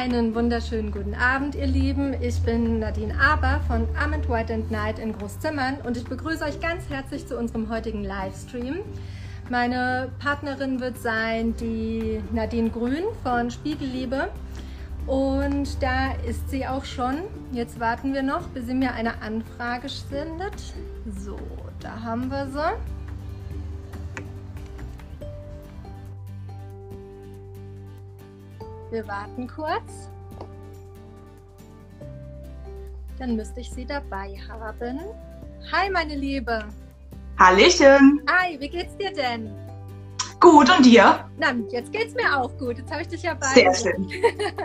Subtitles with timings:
[0.00, 2.14] Einen wunderschönen guten Abend, ihr Lieben.
[2.22, 6.60] Ich bin Nadine Aber von Armand White and Night in Großzimmern und ich begrüße euch
[6.60, 8.76] ganz herzlich zu unserem heutigen Livestream.
[9.50, 14.28] Meine Partnerin wird sein die Nadine Grün von Spiegelliebe
[15.08, 17.16] und da ist sie auch schon.
[17.50, 20.54] Jetzt warten wir noch, bis sie mir eine Anfrage sendet.
[21.18, 21.36] So,
[21.80, 22.97] da haben wir sie.
[28.90, 30.10] Wir warten kurz.
[33.18, 35.00] Dann müsste ich sie dabei haben.
[35.72, 36.64] Hi, meine Liebe.
[37.38, 38.22] Hallöchen.
[38.30, 39.52] Hi, wie geht's dir denn?
[40.40, 41.28] Gut, und dir?
[41.36, 42.78] Na, jetzt geht's mir auch gut.
[42.78, 43.46] Jetzt habe ich dich ja bei.
[43.48, 44.08] Sehr schön.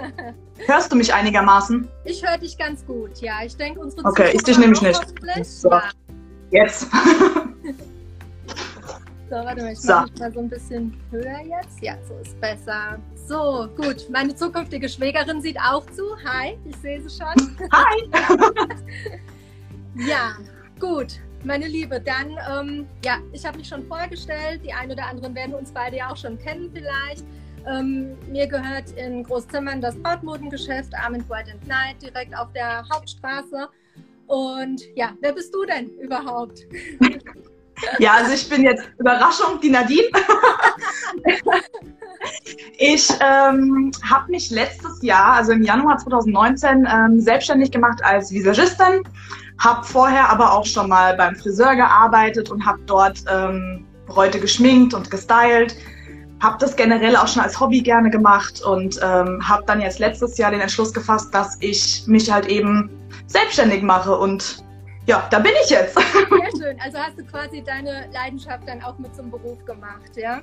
[0.68, 1.88] Hörst du mich einigermaßen?
[2.06, 3.44] Ich höre dich ganz gut, ja.
[3.44, 5.02] Ich denke, unsere Okay, ich dich nämlich nicht.
[5.46, 5.72] So.
[5.72, 5.90] Ja.
[6.52, 6.88] Jetzt.
[9.34, 9.92] So, warte mal, ich so.
[9.92, 11.82] mache mal so ein bisschen höher jetzt.
[11.82, 13.00] Ja, so ist besser.
[13.28, 14.08] So, gut.
[14.12, 16.04] Meine zukünftige Schwägerin sieht auch zu.
[16.24, 17.58] Hi, ich sehe sie schon.
[17.72, 18.12] Hi.
[20.08, 20.36] ja,
[20.80, 21.20] gut.
[21.44, 24.62] Meine Liebe, dann, ähm, ja, ich habe mich schon vorgestellt.
[24.64, 27.26] Die einen oder anderen werden uns beide ja auch schon kennen vielleicht.
[27.66, 33.68] Ähm, mir gehört in Großzimmern das Brautmodengeschäft Armin White and Night direkt auf der Hauptstraße.
[34.28, 36.68] Und ja, wer bist du denn überhaupt?
[38.00, 40.08] Ja, also ich bin jetzt Überraschung, die Nadine.
[42.78, 49.04] ich ähm, habe mich letztes Jahr, also im Januar 2019, ähm, selbstständig gemacht als Visagistin.
[49.60, 54.94] Habe vorher aber auch schon mal beim Friseur gearbeitet und habe dort ähm, Bräute geschminkt
[54.94, 55.76] und gestylt.
[56.42, 60.38] Habe das generell auch schon als Hobby gerne gemacht und ähm, habe dann jetzt letztes
[60.38, 62.90] Jahr den Entschluss gefasst, dass ich mich halt eben
[63.28, 64.64] selbstständig mache und
[65.06, 65.96] ja, da bin ich jetzt.
[65.96, 66.80] Sehr schön.
[66.80, 70.42] Also hast du quasi deine Leidenschaft dann auch mit zum Beruf gemacht, ja?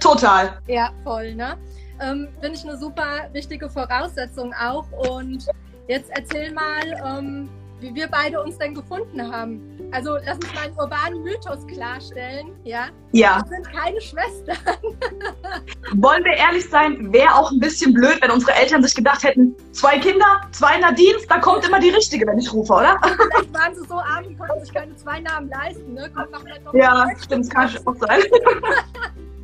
[0.00, 0.58] Total.
[0.66, 1.56] Ja, voll, ne?
[2.00, 4.86] Ähm, Finde ich eine super wichtige Voraussetzung auch.
[5.10, 5.46] Und
[5.88, 7.48] jetzt erzähl mal, ähm,
[7.80, 9.60] wie wir beide uns denn gefunden haben.
[9.92, 12.86] Also lass uns mal einen urbanen Mythos klarstellen, ja?
[13.12, 13.42] Ja.
[13.48, 14.56] Wir sind keine Schwestern.
[15.94, 19.54] Wollen wir ehrlich sein, wäre auch ein bisschen blöd, wenn unsere Eltern sich gedacht hätten,
[19.72, 22.98] zwei Kinder, zwei Nadines, da kommt immer die Richtige, wenn ich rufe, oder?
[23.02, 26.10] Vielleicht waren sie so arm, die konnten sich keine zwei Namen leisten, ne?
[26.14, 26.44] Kommt noch
[26.74, 28.20] ja, stimmt, das kann auch sein.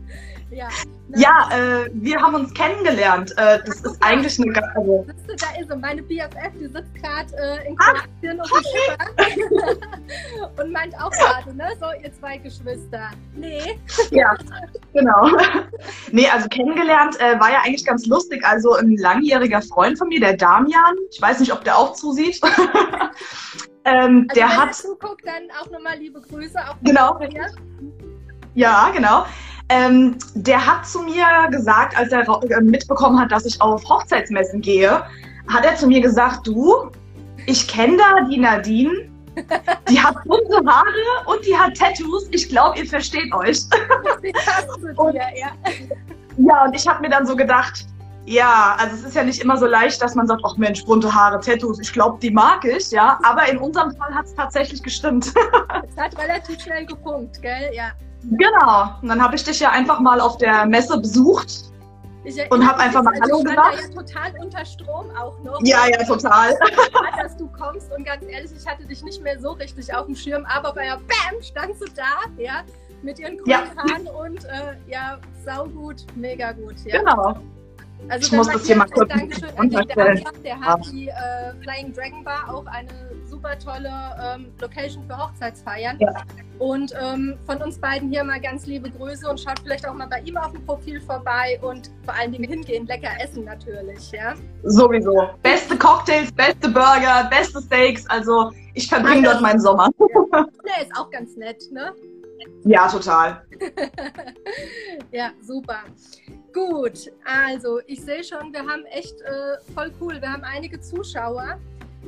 [0.52, 0.68] Ja,
[1.14, 3.32] ja äh, wir haben uns kennengelernt.
[3.38, 4.66] Äh, das ist eigentlich eine ganz.
[4.76, 8.50] Also du, da ist so meine BFF, die sitzt gerade äh, in Kroatien und,
[10.60, 11.68] und meint auch gerade, ne?
[11.80, 13.10] So, ihr zwei Geschwister.
[13.34, 13.80] Nee.
[14.10, 14.36] Ja,
[14.92, 15.30] genau.
[16.10, 18.44] Nee, also kennengelernt äh, war ja eigentlich ganz lustig.
[18.44, 22.40] Also ein langjähriger Freund von mir, der Damian, ich weiß nicht, ob der auch zusieht.
[23.84, 24.74] ähm, also, der hat.
[24.74, 26.58] zuguckt, dann auch nochmal liebe Grüße.
[26.58, 27.18] Auch genau.
[28.54, 29.24] Ja, genau.
[29.72, 34.60] Ähm, der hat zu mir gesagt, als er äh, mitbekommen hat, dass ich auf Hochzeitsmessen
[34.60, 35.02] gehe,
[35.48, 36.90] hat er zu mir gesagt, du,
[37.46, 38.92] ich kenne da die Nadine,
[39.88, 42.28] die hat bunte Haare und die hat Tattoos.
[42.32, 43.60] Ich glaube, ihr versteht euch.
[44.96, 45.22] und, ja,
[46.36, 47.86] ja, und ich habe mir dann so gedacht,
[48.26, 51.12] ja, also es ist ja nicht immer so leicht, dass man sagt, ach Mensch, bunte
[51.12, 53.18] Haare, Tattoos, ich glaube, die mag ich, ja.
[53.22, 55.32] Aber in unserem Fall hat es tatsächlich gestimmt.
[55.88, 57.70] es hat relativ schnell gepunkt, gell?
[57.72, 57.92] Ja.
[58.30, 58.90] Genau.
[59.02, 61.72] Und dann habe ich dich ja einfach mal auf der Messe besucht.
[62.24, 63.74] Ich, und habe einfach mal Hallo gesagt.
[63.74, 65.58] Ich ja total unter Strom auch noch.
[65.64, 66.56] Ja, ja, total.
[67.20, 70.14] dass du kommst und ganz ehrlich, ich hatte dich nicht mehr so richtig auf dem
[70.14, 72.62] Schirm, aber bei ja, Bam, standst du da, ja,
[73.02, 73.64] mit ihren grünen ja.
[73.76, 76.76] Haaren und äh, ja, saugut, mega gut.
[76.84, 77.00] Ja.
[77.00, 77.36] Genau.
[78.08, 81.12] Also ich muss das hier mal kurz Dankeschön an den Daniel, der hat die äh,
[81.62, 83.90] Flying Dragon Bar, auch eine super tolle
[84.22, 85.98] ähm, Location für Hochzeitsfeiern.
[85.98, 86.12] Ja.
[86.58, 90.06] Und ähm, von uns beiden hier mal ganz liebe Grüße und schaut vielleicht auch mal
[90.06, 94.34] bei ihm auf dem Profil vorbei und vor allen Dingen hingehen, lecker essen natürlich, ja.
[94.64, 95.30] Sowieso.
[95.42, 99.88] Beste Cocktails, beste Burger, beste Steaks, also ich verbringe dort meinen Sommer.
[100.32, 100.46] Ja.
[100.64, 101.92] Der ist auch ganz nett, ne?
[102.64, 103.42] Ja, total.
[105.12, 105.80] ja, super.
[106.52, 110.20] Gut, also ich sehe schon, wir haben echt äh, voll cool.
[110.20, 111.58] Wir haben einige Zuschauer.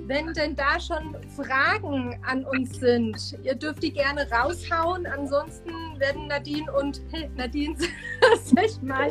[0.07, 5.07] Wenn denn da schon Fragen an uns sind, ihr dürft die gerne raushauen.
[5.07, 7.77] Ansonsten werden Nadine und hey, Nadine
[8.45, 9.11] sich mal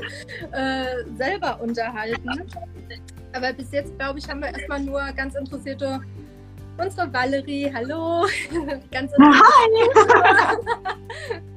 [0.51, 2.47] äh, selber unterhalten.
[3.33, 6.01] Aber bis jetzt, glaube ich, haben wir erstmal nur ganz interessierte
[6.77, 7.71] unsere Valerie.
[7.73, 8.27] Hallo.
[8.91, 9.47] ganz interessierte.
[11.31, 11.41] Hi.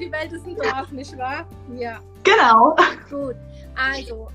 [0.00, 1.46] Die Welt ist ein Dorf, nicht wahr?
[1.76, 2.00] Ja.
[2.24, 2.74] Genau.
[3.10, 3.36] Gut.
[3.74, 4.28] Also,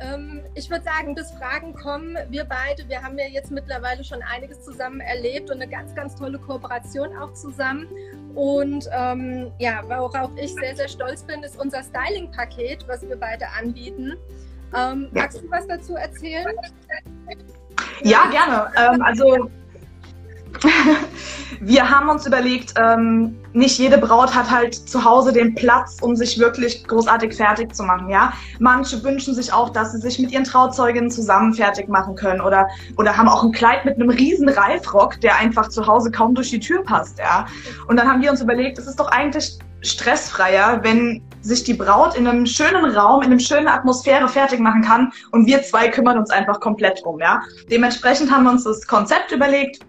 [0.00, 4.22] ähm, ich würde sagen, bis Fragen kommen, wir beide, wir haben ja jetzt mittlerweile schon
[4.22, 7.86] einiges zusammen erlebt und eine ganz, ganz tolle Kooperation auch zusammen.
[8.34, 13.46] Und ähm, ja, worauf ich sehr, sehr stolz bin, ist unser Styling-Paket, was wir beide
[13.58, 14.14] anbieten.
[14.76, 15.08] Ähm.
[15.12, 16.56] Magst du was dazu erzählen?
[18.02, 18.70] Ja, gerne.
[18.76, 19.48] Ähm, also
[21.60, 26.16] wir haben uns überlegt, ähm, nicht jede Braut hat halt zu Hause den Platz, um
[26.16, 28.32] sich wirklich großartig fertig zu machen, ja.
[28.58, 32.68] Manche wünschen sich auch, dass sie sich mit ihren Trauzeuginnen zusammen fertig machen können oder,
[32.96, 36.50] oder haben auch ein Kleid mit einem riesen Reifrock, der einfach zu Hause kaum durch
[36.50, 37.46] die Tür passt, ja.
[37.88, 42.16] Und dann haben wir uns überlegt, es ist doch eigentlich stressfreier, wenn sich die Braut
[42.16, 46.18] in einem schönen Raum, in einer schönen Atmosphäre fertig machen kann und wir zwei kümmern
[46.18, 47.42] uns einfach komplett drum, ja.
[47.70, 49.84] Dementsprechend haben wir uns das Konzept überlegt,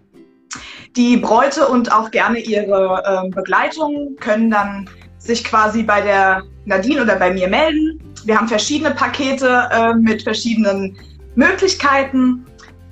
[0.95, 7.01] die Bräute und auch gerne ihre äh, Begleitung können dann sich quasi bei der Nadine
[7.01, 7.99] oder bei mir melden.
[8.25, 10.97] Wir haben verschiedene Pakete äh, mit verschiedenen
[11.35, 12.45] Möglichkeiten.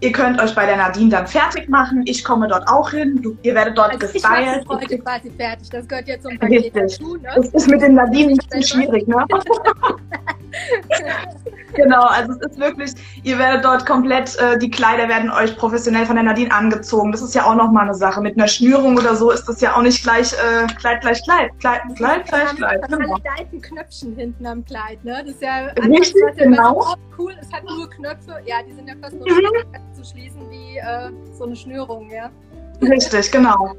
[0.04, 2.04] Ihr könnt euch bei der Nadine dann fertig machen.
[2.06, 3.22] Ich komme dort auch hin.
[3.22, 4.62] Du, ihr werdet dort also gestylt.
[4.62, 5.70] Ich heute quasi fertig.
[5.70, 7.16] Das gehört jetzt zum Paket dazu.
[7.16, 7.30] Ne?
[7.34, 9.26] Das ist mit den Nadine ein bisschen schwierig, ne?
[11.74, 12.92] genau, also es ist wirklich,
[13.24, 17.14] ihr werdet dort komplett, äh, die Kleider werden euch professionell von der Nadine angezogen.
[17.14, 18.20] Das ist ja auch nochmal eine Sache.
[18.20, 21.52] Mit einer Schnürung oder so ist das ja auch nicht gleich äh, Kleid, gleich Kleid.
[21.60, 22.82] Kleid, Kleid, gleich Kleid.
[22.82, 23.16] Das genau.
[23.16, 25.22] hat alten Knöpfchen hinten am Kleid, ne?
[25.22, 26.82] Das ist ja Richtig, genau.
[26.82, 28.42] So, cool, es hat nur Knöpfe.
[28.46, 29.93] Ja, die sind ja fast nur mhm.
[29.94, 32.30] Zu schließen wie äh, so eine Schnürung, ja.
[32.82, 33.74] Richtig, genau.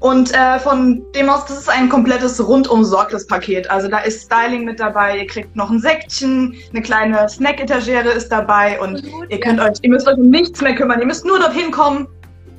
[0.00, 3.70] Und äh, von dem aus, das ist ein komplettes rundum sorglos Paket.
[3.70, 8.30] Also da ist Styling mit dabei, ihr kriegt noch ein Säckchen, eine kleine Snack-Etagere ist
[8.30, 9.66] dabei und Gut, ihr könnt ja.
[9.66, 11.00] euch, ihr müsst euch um nichts mehr kümmern.
[11.00, 12.08] Ihr müsst nur dorthin kommen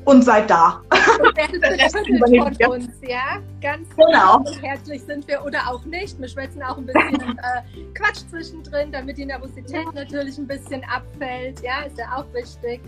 [0.06, 0.81] und seid da.
[0.89, 3.42] Und werdet von uns, ja?
[3.62, 4.44] Ganz genau.
[4.62, 6.19] herzlich sind wir oder auch nicht.
[6.19, 11.62] Wir schwätzen auch ein bisschen äh, Quatsch zwischendrin, damit die Nervosität natürlich ein bisschen abfällt.
[11.62, 12.81] Ja, ist ja auch wichtig.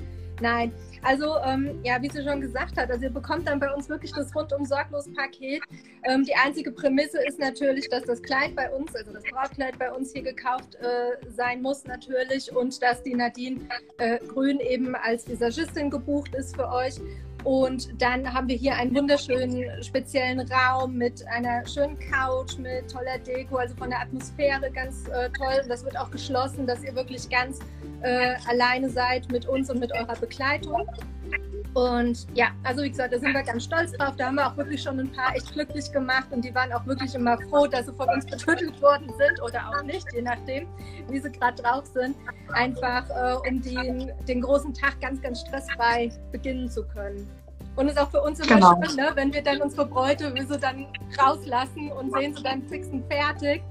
[0.43, 0.73] Nein,
[1.03, 4.11] also ähm, ja, wie sie schon gesagt hat, also ihr bekommt dann bei uns wirklich
[4.11, 5.63] das rundum sorglos Paket.
[6.03, 9.89] Ähm, die einzige Prämisse ist natürlich, dass das Kleid bei uns, also das Brautkleid bei
[9.89, 13.61] uns hier gekauft äh, sein muss natürlich und dass die Nadine
[13.99, 16.99] äh, Grün eben als Visagistin gebucht ist für euch.
[17.45, 23.17] Und dann haben wir hier einen wunderschönen speziellen Raum mit einer schönen Couch, mit toller
[23.19, 25.61] Deko, also von der Atmosphäre ganz äh, toll.
[25.61, 27.59] Und das wird auch geschlossen, dass ihr wirklich ganz
[28.03, 30.87] äh, alleine seid mit uns und mit eurer Begleitung.
[31.73, 34.13] Und ja, also wie gesagt, da sind wir ganz stolz drauf.
[34.17, 36.85] Da haben wir auch wirklich schon ein paar echt glücklich gemacht und die waren auch
[36.85, 40.67] wirklich immer froh, dass sie von uns betüttelt worden sind oder auch nicht, je nachdem,
[41.09, 42.15] wie sie gerade drauf sind.
[42.53, 47.27] Einfach äh, um den, den großen Tag ganz, ganz stressfrei beginnen zu können.
[47.75, 48.79] Und es ist auch für uns immer genau.
[48.85, 50.85] schön, ne, wenn wir dann unsere Bräute wir so dann
[51.19, 53.63] rauslassen und sehen sie dann fix und fertig.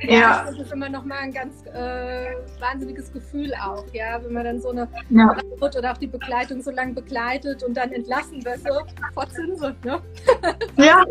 [0.00, 0.44] Ja.
[0.46, 4.60] Das ist immer noch mal ein ganz äh, wahnsinniges Gefühl auch, ja, wenn man dann
[4.60, 5.34] so eine ja.
[5.60, 8.82] oder auch die Begleitung so lange begleitet und dann entlassen wird, so
[9.14, 10.00] vor Zinsen, ne?
[10.76, 11.02] Ja.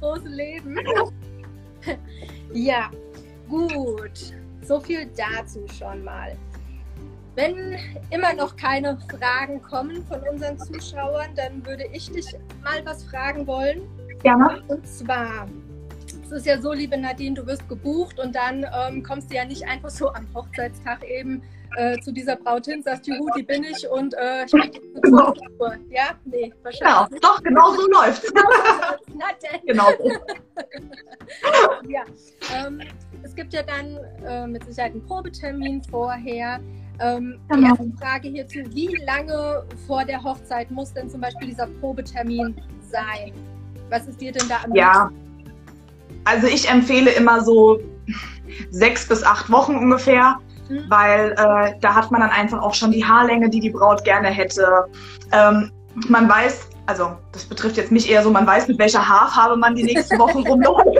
[0.00, 0.76] Große Leben.
[2.52, 2.90] ja,
[3.48, 4.34] gut.
[4.62, 6.36] So viel dazu schon mal.
[7.36, 7.76] Wenn
[8.10, 12.34] immer noch keine Fragen kommen von unseren Zuschauern, dann würde ich dich
[12.64, 13.82] mal was fragen wollen.
[14.24, 14.58] Ja.
[14.68, 15.46] Und zwar,
[16.26, 19.44] es ist ja so, liebe Nadine, du wirst gebucht und dann ähm, kommst du ja
[19.44, 21.42] nicht einfach so am Hochzeitstag eben
[21.76, 24.80] äh, zu dieser Braut hin, sagst, juhu, die bin ich und äh, ich mache die
[25.02, 25.34] genau.
[25.88, 26.10] Ja?
[26.24, 26.80] Nee, wahrscheinlich.
[26.80, 28.32] Ja, doch, genau so läuft es.
[29.14, 29.66] Na denn.
[29.66, 29.88] Genau
[31.88, 32.02] ja,
[32.54, 32.80] ähm,
[33.22, 36.60] es gibt ja dann äh, mit Sicherheit einen Probetermin vorher.
[36.98, 37.76] Ähm, genau.
[37.76, 42.56] Die erste Frage hierzu, wie lange vor der Hochzeit muss denn zum Beispiel dieser Probetermin
[42.80, 43.32] sein?
[43.90, 45.10] Was ist dir denn da am Ja,
[46.26, 47.80] also ich empfehle immer so
[48.70, 50.36] sechs bis acht Wochen ungefähr,
[50.68, 50.84] mhm.
[50.88, 54.28] weil äh, da hat man dann einfach auch schon die Haarlänge, die die Braut gerne
[54.28, 54.86] hätte.
[55.32, 55.70] Ähm,
[56.08, 59.76] man weiß, also das betrifft jetzt mich eher so, man weiß, mit welcher Haarfarbe man
[59.76, 60.98] die nächsten Wochen rumläuft.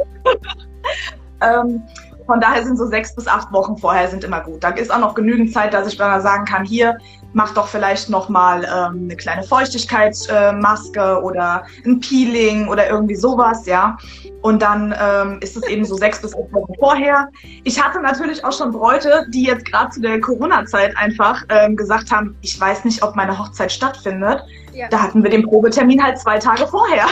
[1.42, 1.82] ähm,
[2.26, 4.62] von daher sind so sechs bis acht Wochen vorher sind immer gut.
[4.62, 6.96] Da ist auch noch genügend Zeit, dass ich dann sagen kann, hier
[7.36, 13.14] mach doch vielleicht noch mal ähm, eine kleine Feuchtigkeitsmaske äh, oder ein Peeling oder irgendwie
[13.14, 13.98] sowas, ja.
[14.40, 17.28] Und dann ähm, ist es eben so sechs bis acht Wochen vorher.
[17.64, 22.10] Ich hatte natürlich auch schon Bräute, die jetzt gerade zu der Corona-Zeit einfach ähm, gesagt
[22.10, 24.42] haben, ich weiß nicht, ob meine Hochzeit stattfindet.
[24.72, 24.88] Ja.
[24.88, 27.04] Da hatten wir den Probetermin halt zwei Tage vorher.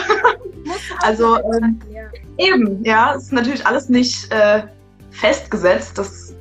[1.03, 2.03] also ähm, ja.
[2.39, 4.63] eben, ja, ist natürlich alles nicht äh,
[5.11, 5.99] festgesetzt.
[5.99, 6.34] Das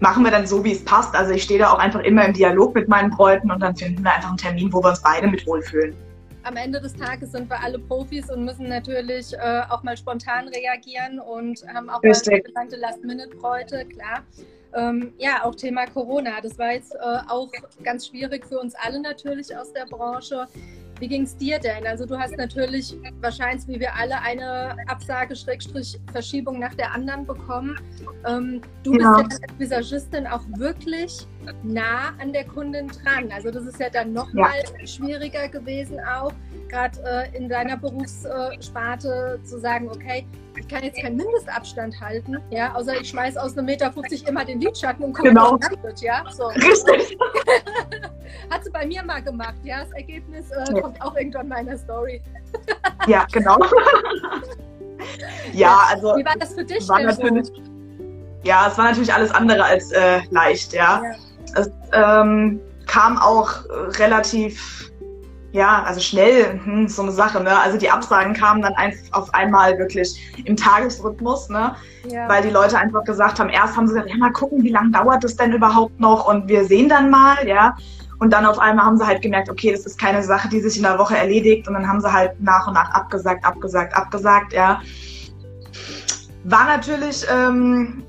[0.00, 1.14] machen wir dann so, wie es passt.
[1.14, 4.02] Also ich stehe da auch einfach immer im Dialog mit meinen Bräuten und dann finden
[4.02, 5.94] wir einfach einen Termin, wo wir uns beide mit wohlfühlen.
[6.42, 10.48] Am Ende des Tages sind wir alle Profis und müssen natürlich äh, auch mal spontan
[10.48, 12.44] reagieren und haben auch Richtig.
[12.54, 14.22] mal Last-Minute-Bräute, klar.
[14.74, 16.32] Ähm, ja, auch Thema Corona.
[16.42, 16.98] Das war jetzt äh,
[17.28, 17.50] auch
[17.82, 20.46] ganz schwierig für uns alle natürlich aus der Branche.
[21.00, 21.86] Wie ging es dir denn?
[21.86, 27.26] Also du hast natürlich wahrscheinlich wie wir alle eine Absage Schrägstrich Verschiebung nach der anderen
[27.26, 27.78] bekommen.
[28.26, 29.22] Ähm, du ja.
[29.22, 31.26] bist ja als Visagistin auch wirklich
[31.62, 33.30] nah an der Kundin dran.
[33.32, 34.86] Also das ist ja dann nochmal ja.
[34.86, 36.32] schwieriger gewesen auch,
[36.68, 42.74] gerade äh, in deiner Berufssparte zu sagen, okay, ich kann jetzt keinen Mindestabstand halten, ja,
[42.74, 45.58] außer ich schmeiße aus einem Meter 50 immer den Lidschatten und gucke, genau.
[45.82, 46.24] was ja.
[46.30, 46.46] So.
[46.46, 47.18] Richtig.
[48.50, 49.80] Hat sie bei mir mal gemacht, ja.
[49.80, 50.80] Das Ergebnis äh, ja.
[50.80, 52.22] kommt auch irgendwann in meiner Story.
[53.06, 53.58] ja, genau.
[55.52, 56.16] ja, also.
[56.16, 56.88] Wie war das für dich?
[56.88, 57.50] War natürlich,
[58.44, 61.02] ja, es war natürlich alles andere als äh, leicht, ja.
[61.02, 61.14] ja.
[61.54, 63.64] Es ähm, kam auch
[63.98, 64.90] relativ
[65.54, 67.56] ja, also schnell, hm, so eine Sache, ne?
[67.56, 71.76] Also die Absagen kamen dann einfach auf einmal wirklich im Tagesrhythmus, ne?
[72.10, 72.28] Ja.
[72.28, 74.90] Weil die Leute einfach gesagt haben, erst haben sie gesagt, ja, mal gucken, wie lange
[74.90, 77.76] dauert das denn überhaupt noch und wir sehen dann mal, ja.
[78.18, 80.76] Und dann auf einmal haben sie halt gemerkt, okay, das ist keine Sache, die sich
[80.76, 84.52] in der Woche erledigt und dann haben sie halt nach und nach abgesagt, abgesagt, abgesagt,
[84.52, 84.80] ja.
[86.42, 88.02] War natürlich, ähm,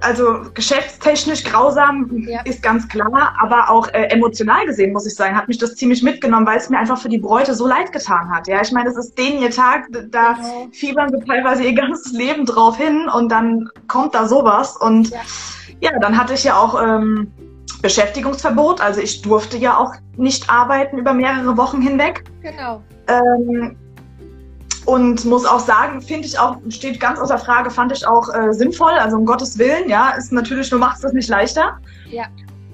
[0.00, 2.40] also geschäftstechnisch grausam ja.
[2.44, 6.02] ist ganz klar, aber auch äh, emotional gesehen, muss ich sagen, hat mich das ziemlich
[6.02, 8.48] mitgenommen, weil es mir einfach für die Bräute so leid getan hat.
[8.48, 10.68] Ja, ich meine, es ist denen ihr Tag, da genau.
[10.72, 14.76] fiebern sie teilweise ihr ganzes Leben drauf hin und dann kommt da sowas.
[14.76, 15.20] Und ja,
[15.80, 17.32] ja dann hatte ich ja auch ähm,
[17.82, 22.24] Beschäftigungsverbot, also ich durfte ja auch nicht arbeiten über mehrere Wochen hinweg.
[22.40, 22.82] Genau.
[23.08, 23.76] Ähm,
[24.86, 28.52] und muss auch sagen, finde ich auch, steht ganz außer Frage, fand ich auch äh,
[28.52, 28.92] sinnvoll.
[28.92, 31.78] Also um Gottes Willen, ja, ist natürlich, du machst es nicht leichter.
[32.10, 32.24] Ja.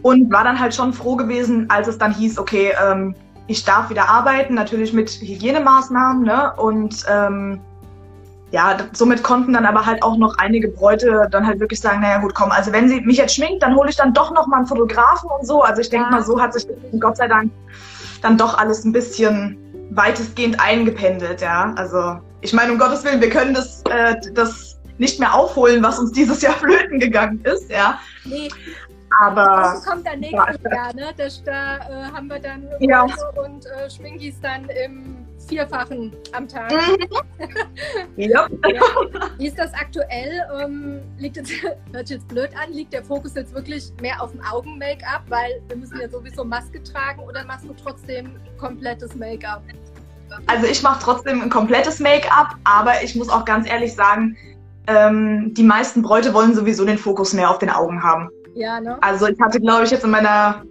[0.03, 3.15] Und war dann halt schon froh gewesen, als es dann hieß, okay, ähm,
[3.47, 6.53] ich darf wieder arbeiten, natürlich mit Hygienemaßnahmen, ne?
[6.57, 7.61] Und ähm,
[8.53, 12.19] ja, somit konnten dann aber halt auch noch einige Bräute dann halt wirklich sagen, naja
[12.19, 14.59] gut, komm, also wenn sie mich jetzt schminkt, dann hole ich dann doch noch mal
[14.59, 15.63] einen Fotografen und so.
[15.63, 16.11] Also ich denke ja.
[16.11, 16.67] mal, so hat sich
[16.99, 17.53] Gott sei Dank
[18.23, 19.57] dann doch alles ein bisschen
[19.91, 21.73] weitestgehend eingependelt, ja.
[21.77, 25.99] Also ich meine, um Gottes Willen, wir können das, äh, das nicht mehr aufholen, was
[25.99, 27.99] uns dieses Jahr flöten gegangen ist, ja.
[28.25, 28.49] Nee.
[29.21, 29.45] Aber.
[29.75, 31.09] Das kommt dann nächstes Jahr, ne?
[31.17, 33.03] Das, da äh, haben wir dann ja.
[33.03, 35.17] und äh, Schminkis dann im
[35.51, 36.73] Vierfachen am Tag.
[36.73, 38.23] Mhm.
[38.23, 38.47] ja.
[39.39, 40.47] ist das aktuell?
[40.63, 41.51] Ähm, liegt jetzt,
[41.93, 45.61] hört sich jetzt blöd an, liegt der Fokus jetzt wirklich mehr auf dem Augen-Make-up, weil
[45.69, 49.63] wir müssen ja sowieso Maske tragen oder machst du trotzdem komplettes Make-up?
[50.47, 54.37] Also ich mache trotzdem ein komplettes Make-up, aber ich muss auch ganz ehrlich sagen,
[54.87, 58.29] ähm, die meisten Bräute wollen sowieso den Fokus mehr auf den Augen haben.
[58.55, 58.97] Ja, ne?
[59.03, 60.63] Also ich hatte, glaube ich, jetzt in meiner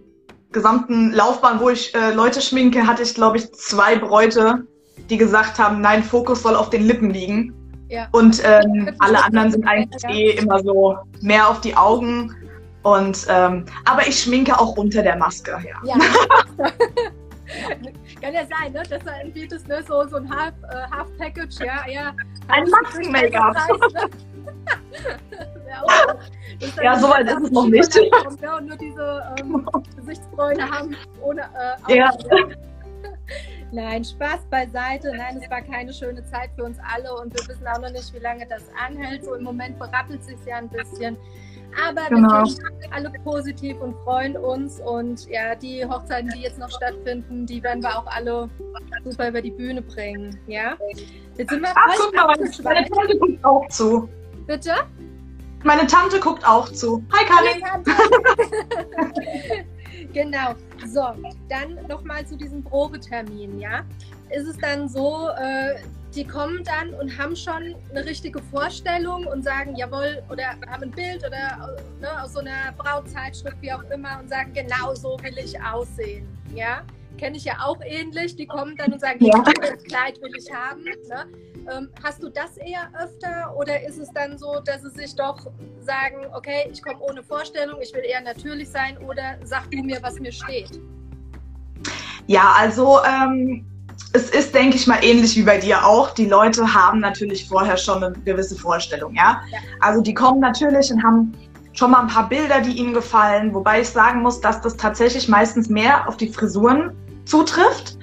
[0.52, 4.66] gesamten Laufbahn, wo ich äh, Leute schminke, hatte ich, glaube ich, zwei Bräute,
[5.10, 7.54] die gesagt haben, nein, Fokus soll auf den Lippen liegen.
[7.90, 8.08] Ja.
[8.12, 10.12] Und ähm, alle anderen sind eigentlich ja.
[10.12, 12.36] eh immer so mehr auf die Augen.
[12.84, 15.76] Und ähm, aber ich schminke auch unter der Maske, ja.
[15.84, 15.96] ja.
[18.22, 18.84] Kann ja sein, ne?
[18.84, 19.82] dass er irgendwie das, ne?
[19.88, 22.14] so, so ein Half, äh, Half Package, ja, ja.
[22.48, 23.56] Ein Masken-Make-up.
[26.84, 28.00] ja, so weit ist es noch nicht.
[28.12, 31.42] Kommt, ja, und nur diese ähm, Gesichtsbräune haben ohne
[31.88, 32.12] äh, ja.
[33.72, 35.12] Nein, Spaß beiseite.
[35.16, 38.14] Nein, es war keine schöne Zeit für uns alle und wir wissen auch noch nicht,
[38.14, 39.24] wie lange das anhält.
[39.24, 41.18] So im Moment berappelt sich ja ein bisschen.
[41.88, 42.44] Aber genau.
[42.44, 44.80] wir sind alle positiv und freuen uns.
[44.80, 48.50] Und ja, die Hochzeiten, die jetzt noch stattfinden, die werden wir auch alle
[49.04, 50.40] super über die Bühne bringen.
[50.48, 50.78] Ja?
[51.38, 54.10] Jetzt sind wir Ach, guck mal, meine Tante guckt auch zu.
[54.48, 54.74] Bitte?
[55.64, 57.04] Meine Tante guckt auch zu.
[57.12, 57.86] Hi, Karin.
[60.14, 60.56] genau.
[60.88, 61.02] So,
[61.50, 63.84] dann nochmal zu diesem Probetermin, ja?
[64.30, 65.76] Ist es dann so, äh,
[66.16, 70.92] die kommen dann und haben schon eine richtige Vorstellung und sagen, jawohl, oder haben ein
[70.92, 75.38] Bild oder ne, aus so einer Brautzeitschrift, wie auch immer, und sagen, genau so will
[75.38, 76.28] ich aussehen.
[76.56, 76.82] Ja,
[77.20, 78.36] kenne ich ja auch ähnlich.
[78.36, 79.44] Die kommen dann und sagen, ja.
[79.44, 80.84] das Kleid will ich haben.
[80.84, 81.26] Ne?
[81.72, 85.38] Ähm, hast du das eher öfter oder ist es dann so, dass sie sich doch
[85.82, 90.00] sagen, okay, ich komme ohne Vorstellung, ich will eher natürlich sein oder sag du mir,
[90.02, 90.80] was mir steht?
[92.28, 93.66] Ja, also ähm,
[94.14, 96.12] es ist, denke ich mal, ähnlich wie bei dir auch.
[96.12, 99.42] Die Leute haben natürlich vorher schon eine gewisse Vorstellung, ja?
[99.52, 99.60] ja.
[99.82, 101.34] Also die kommen natürlich und haben
[101.74, 105.28] schon mal ein paar Bilder, die ihnen gefallen, wobei ich sagen muss, dass das tatsächlich
[105.28, 106.96] meistens mehr auf die Frisuren
[107.30, 107.98] zutrifft.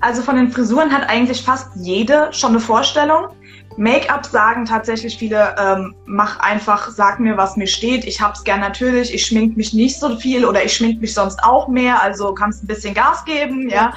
[0.00, 3.28] Also von den Frisuren hat eigentlich fast jede schon eine Vorstellung.
[3.76, 8.04] Make-up sagen tatsächlich viele, ähm, mach einfach, sag mir, was mir steht.
[8.04, 11.42] Ich hab's gern natürlich, ich schmink mich nicht so viel oder ich schmink mich sonst
[11.42, 13.94] auch mehr, also kannst ein bisschen Gas geben, ja.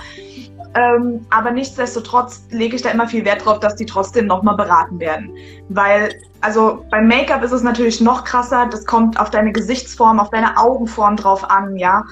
[0.75, 4.99] Ähm, aber nichtsdestotrotz lege ich da immer viel Wert drauf, dass die trotzdem nochmal beraten
[4.99, 5.33] werden.
[5.69, 8.67] Weil, also beim Make-up ist es natürlich noch krasser.
[8.69, 12.03] Das kommt auf deine Gesichtsform, auf deine Augenform drauf an, ja.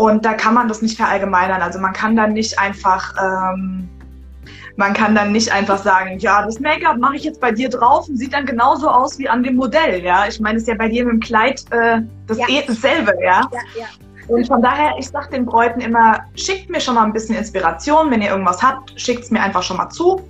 [0.00, 1.60] Und da kann man das nicht verallgemeinern.
[1.60, 3.86] Also man kann dann nicht einfach, ähm,
[4.76, 8.08] man kann dann nicht einfach sagen, ja, das Make-up mache ich jetzt bei dir drauf
[8.08, 10.26] und sieht dann genauso aus wie an dem Modell, ja.
[10.26, 12.48] Ich meine, es ist ja bei dir mit dem Kleid äh, das ja.
[12.48, 13.42] eh dasselbe, ja.
[13.52, 13.86] ja, ja.
[14.28, 18.10] Und von daher, ich sage den Bräuten immer, schickt mir schon mal ein bisschen Inspiration.
[18.10, 20.26] Wenn ihr irgendwas habt, schickt es mir einfach schon mal zu.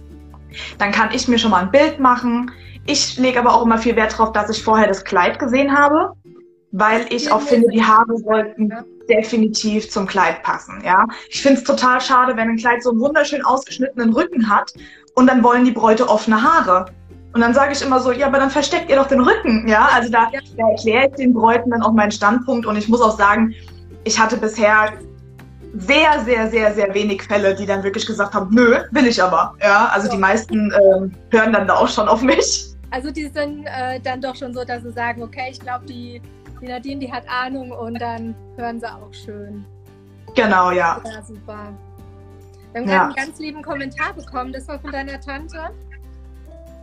[0.79, 2.51] Dann kann ich mir schon mal ein Bild machen.
[2.87, 6.15] Ich lege aber auch immer viel Wert darauf, dass ich vorher das Kleid gesehen habe,
[6.73, 8.73] weil ich auch finde, die Haare sollten
[9.11, 10.83] definitiv zum Kleid passen.
[10.85, 14.73] Ja, ich finde es total schade, wenn ein Kleid so einen wunderschön ausgeschnittenen Rücken hat
[15.15, 16.87] und dann wollen die Bräute offene Haare.
[17.33, 19.69] Und dann sage ich immer so, ja, aber dann versteckt ihr doch den Rücken.
[19.69, 23.01] Ja, also da, da erkläre ich den Bräuten dann auch meinen Standpunkt und ich muss
[23.01, 23.55] auch sagen,
[24.05, 24.93] ich hatte bisher
[25.75, 29.55] sehr, sehr, sehr, sehr wenig Fälle, die dann wirklich gesagt haben, nö, will ich aber.
[29.63, 32.67] Ja, also die meisten ähm, hören dann da auch schon auf mich.
[32.91, 36.21] Also die sind äh, dann doch schon so, dass sie sagen, okay, ich glaube, die,
[36.61, 39.65] die Nadine, die hat Ahnung und dann hören sie auch schön.
[40.35, 41.01] Genau, ja.
[41.05, 41.75] Ja, super.
[42.73, 42.97] Wir haben ja.
[42.97, 44.53] gerade einen ganz lieben Kommentar bekommen.
[44.53, 45.71] Das war von deiner Tante?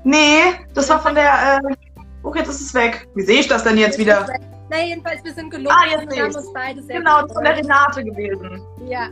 [0.04, 1.62] Nee, das war von der.
[1.64, 1.76] Äh,
[2.24, 3.08] okay, das ist weg.
[3.16, 4.28] Wie sehe ich das denn jetzt wieder?
[4.70, 5.72] Na, jedenfalls, wir sind gelungen.
[5.72, 8.62] Ah, jetzt wir haben uns beide sehr Genau, das ist von der Renate gewesen.
[8.86, 9.08] Ja,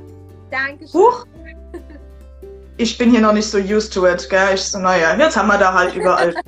[0.51, 1.01] danke schön.
[1.01, 1.25] Huch.
[2.77, 4.53] Ich bin hier noch nicht so used to it, gell?
[4.53, 6.35] Ich so, naja, jetzt haben wir da halt überall.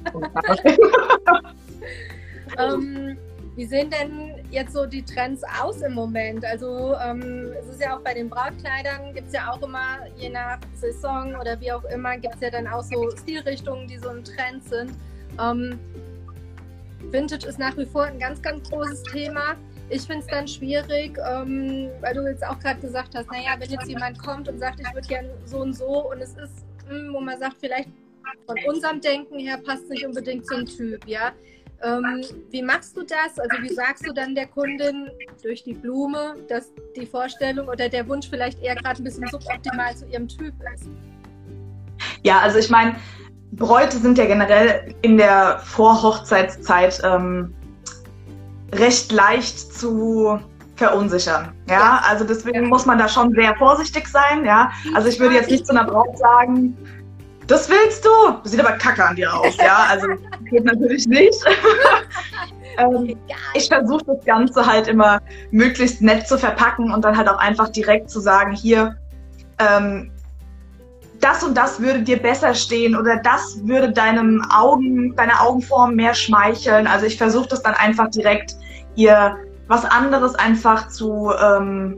[2.58, 3.18] ähm,
[3.58, 6.46] wie sehen denn jetzt so die Trends aus im Moment?
[6.46, 10.30] Also ähm, es ist ja auch bei den Brautkleidern, gibt es ja auch immer, je
[10.30, 14.10] nach Saison oder wie auch immer, gibt es ja dann auch so Stilrichtungen, die so
[14.10, 14.92] ein Trend sind.
[15.42, 15.80] Ähm,
[17.12, 19.56] Vintage ist nach wie vor ein ganz, ganz großes Thema.
[19.90, 23.72] Ich finde es dann schwierig, ähm, weil du jetzt auch gerade gesagt hast, naja, wenn
[23.72, 26.96] jetzt jemand kommt und sagt, ich würde gerne so und so und es ist, mh,
[26.96, 27.90] hm, wo man sagt, vielleicht
[28.46, 31.32] von unserem Denken her passt nicht unbedingt zum Typ, ja.
[31.84, 33.38] Ähm, wie machst du das?
[33.38, 35.10] Also wie sagst du dann der Kundin
[35.44, 39.96] durch die Blume, dass die Vorstellung oder der Wunsch vielleicht eher gerade ein bisschen suboptimal
[39.96, 40.90] zu ihrem Typ ist?
[42.24, 42.96] Ja, also ich meine,
[43.52, 47.54] Bräute sind ja generell in der Vorhochzeitszeit ähm,
[48.74, 50.40] recht leicht zu
[50.76, 51.54] verunsichern.
[51.70, 51.76] Ja?
[51.76, 52.02] ja?
[52.08, 54.46] also deswegen muss man da schon sehr vorsichtig sein.
[54.46, 56.76] Ja, also ich würde jetzt nicht zu einer Braut sagen,
[57.48, 58.10] das willst du?
[58.44, 59.56] Das sieht aber kacke an dir aus.
[59.58, 60.08] Ja, also
[60.50, 61.44] geht natürlich nicht.
[62.78, 63.18] ähm,
[63.54, 65.20] ich versuche das Ganze halt immer
[65.52, 68.98] möglichst nett zu verpacken und dann halt auch einfach direkt zu sagen, hier,
[69.60, 70.12] ähm,
[71.20, 76.14] das und das würde dir besser stehen oder das würde deinem Augen, deiner Augenform mehr
[76.14, 76.86] schmeicheln.
[76.86, 78.56] Also ich versuche das dann einfach direkt
[78.96, 79.36] ihr
[79.68, 81.98] was anderes einfach zu ähm,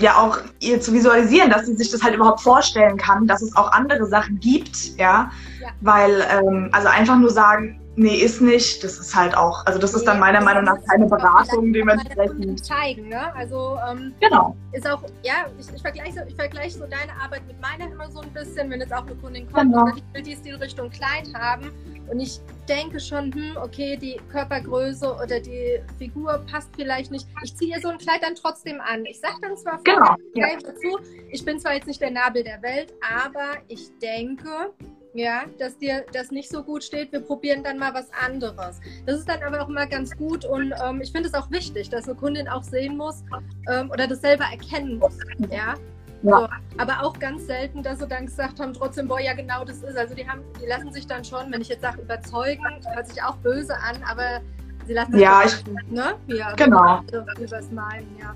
[0.00, 3.54] ja auch ihr zu visualisieren, dass sie sich das halt überhaupt vorstellen kann, dass es
[3.56, 5.30] auch andere Sachen gibt, ja,
[5.60, 5.68] ja.
[5.80, 8.84] weil ähm, also einfach nur sagen, Nee, ist nicht.
[8.84, 12.64] Das ist halt auch, also das nee, ist dann meiner Meinung nach keine Beratung dementsprechend.
[12.64, 13.34] zeigen, ne?
[13.34, 14.56] Also ähm, genau.
[14.70, 18.20] ist auch, ja, ich, ich vergleiche ich vergleich so deine Arbeit mit meiner immer so
[18.20, 19.86] ein bisschen, wenn jetzt auch eine Kundin kommt genau.
[19.86, 21.72] und ich will die Stilrichtung Kleid haben
[22.08, 27.26] und ich denke schon, hm, okay, die Körpergröße oder die Figur passt vielleicht nicht.
[27.42, 29.04] Ich ziehe ihr so ein Kleid dann trotzdem an.
[29.06, 30.46] Ich sage dann zwar genau, ja.
[30.62, 31.00] dazu,
[31.32, 34.72] ich bin zwar jetzt nicht der Nabel der Welt, aber ich denke,
[35.14, 38.80] ja, dass dir das nicht so gut steht, wir probieren dann mal was anderes.
[39.06, 41.88] Das ist dann aber auch immer ganz gut und ähm, ich finde es auch wichtig,
[41.90, 43.24] dass eine Kundin auch sehen muss
[43.70, 45.18] ähm, oder das selber erkennen muss,
[45.50, 45.56] ja.
[45.58, 45.74] ja.
[46.22, 49.78] So, aber auch ganz selten, dass sie dann gesagt haben, trotzdem, boah, ja genau das
[49.82, 49.96] ist.
[49.96, 53.22] Also die haben, die lassen sich dann schon, wenn ich jetzt sage, überzeugen, hört sich
[53.22, 54.40] auch böse an, aber
[54.86, 56.14] sie lassen sich ja, ich, ne?
[56.26, 57.00] Ja, genau.
[57.40, 58.34] Übers Malen, ja.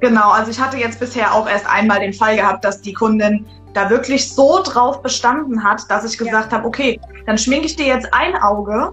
[0.00, 3.44] Genau, also ich hatte jetzt bisher auch erst einmal den Fall gehabt, dass die Kundin
[3.78, 6.58] da wirklich so drauf bestanden hat, dass ich gesagt ja.
[6.58, 8.92] habe, okay, dann schminke ich dir jetzt ein Auge,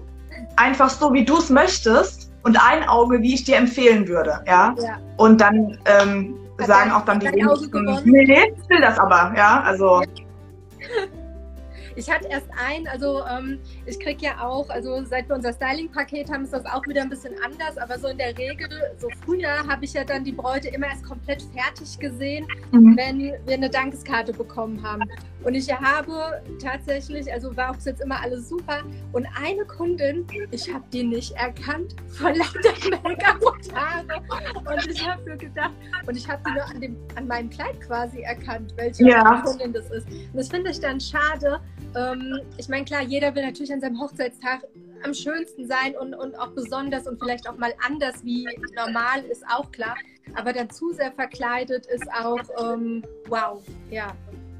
[0.56, 4.72] einfach so, wie du es möchtest, und ein Auge, wie ich dir empfehlen würde, ja.
[4.78, 4.98] ja.
[5.16, 10.00] Und dann ähm, sagen auch dann die wenigsten, nee, ich will das aber, ja, also.
[10.00, 10.06] Ja.
[11.96, 16.30] Ich hatte erst ein, also ähm, ich kriege ja auch, also seit wir unser Styling-Paket
[16.30, 19.66] haben, ist das auch wieder ein bisschen anders, aber so in der Regel, so früher
[19.66, 22.96] habe ich ja dann die Bräute immer erst komplett fertig gesehen, mhm.
[22.96, 25.02] wenn wir eine Dankeskarte bekommen haben.
[25.42, 28.82] Und ich habe tatsächlich, also war auch jetzt immer alles super.
[29.12, 34.20] Und eine Kundin, ich habe die nicht erkannt von lauter Make-up und Haare.
[34.58, 35.70] Und ich habe mir gedacht,
[36.04, 39.40] und ich habe die nur an, dem, an meinem Kleid quasi erkannt, welche ja.
[39.42, 40.08] Kundin das ist.
[40.08, 41.60] Und das finde ich dann schade,
[41.96, 44.66] ähm, ich meine, klar, jeder will natürlich an seinem Hochzeitstag
[45.04, 49.44] am schönsten sein und, und auch besonders und vielleicht auch mal anders wie normal, ist
[49.48, 49.94] auch klar.
[50.34, 54.14] Aber dann zu sehr verkleidet ist auch, ähm, wow, ja.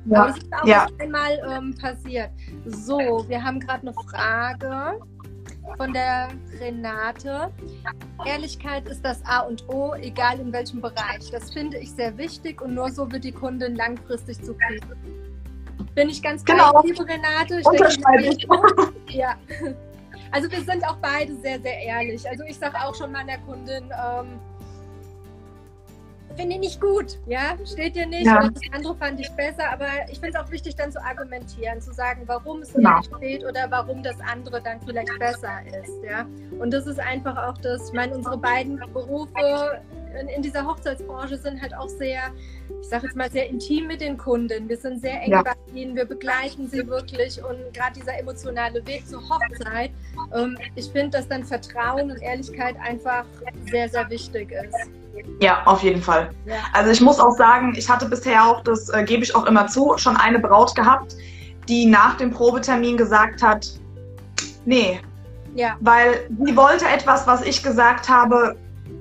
[0.07, 0.23] Ja.
[0.23, 0.87] Aber das ist auch ja.
[1.01, 2.31] einmal ähm, passiert.
[2.67, 5.01] So, wir haben gerade eine Frage
[5.77, 6.29] von der
[6.61, 7.53] Renate.
[8.25, 11.31] Ehrlichkeit ist das A und O, egal in welchem Bereich.
[11.33, 15.36] Das finde ich sehr wichtig und nur so wird die Kundin langfristig zufrieden.
[15.97, 16.73] Bin ich ganz genau.
[16.73, 17.59] bei liebe Renate.
[17.59, 19.35] Ich denke, ja.
[20.31, 22.29] Also wir sind auch beide sehr, sehr ehrlich.
[22.29, 24.39] Also ich sage auch schon meiner Kundin, ähm,
[26.37, 28.51] finde ich nicht gut, ja, steht dir nicht, ja.
[28.51, 31.95] das andere fand ich besser, aber ich finde es auch wichtig, dann zu argumentieren, zu
[31.95, 32.99] sagen, warum es ja.
[32.99, 36.27] nicht steht oder warum das andere dann vielleicht besser ist, ja.
[36.59, 39.81] Und das ist einfach auch das, ich meine, unsere beiden Berufe
[40.21, 42.33] in, in dieser Hochzeitsbranche sind halt auch sehr,
[42.81, 44.69] ich sage jetzt mal, sehr intim mit den Kunden.
[44.69, 45.43] Wir sind sehr eng ja.
[45.43, 49.91] bei ihnen, wir begleiten sie wirklich und gerade dieser emotionale Weg zur Hochzeit,
[50.35, 53.25] ähm, ich finde, dass dann Vertrauen und Ehrlichkeit einfach
[53.71, 54.91] sehr, sehr wichtig ist.
[55.41, 56.31] Ja, auf jeden Fall.
[56.45, 56.57] Ja.
[56.73, 59.67] Also ich muss auch sagen, ich hatte bisher auch, das äh, gebe ich auch immer
[59.67, 61.17] zu, schon eine Braut gehabt,
[61.69, 63.69] die nach dem Probetermin gesagt hat,
[64.65, 65.01] nee.
[65.55, 65.77] Ja.
[65.81, 68.57] Weil sie wollte etwas, was ich gesagt habe,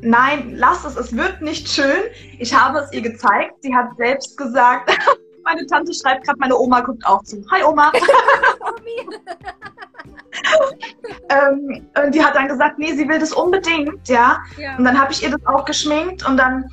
[0.05, 2.03] nein, lass es, es wird nicht schön.
[2.39, 3.55] Ich habe es ihr gezeigt.
[3.61, 4.95] Sie hat selbst gesagt,
[5.43, 7.43] meine Tante schreibt gerade, meine Oma guckt auch zu.
[7.51, 7.91] Hi Oma.
[11.29, 14.43] ähm, und die hat dann gesagt, nee, sie will das unbedingt, ja.
[14.57, 14.77] ja.
[14.77, 16.69] Und dann habe ich ihr das auch geschminkt und dann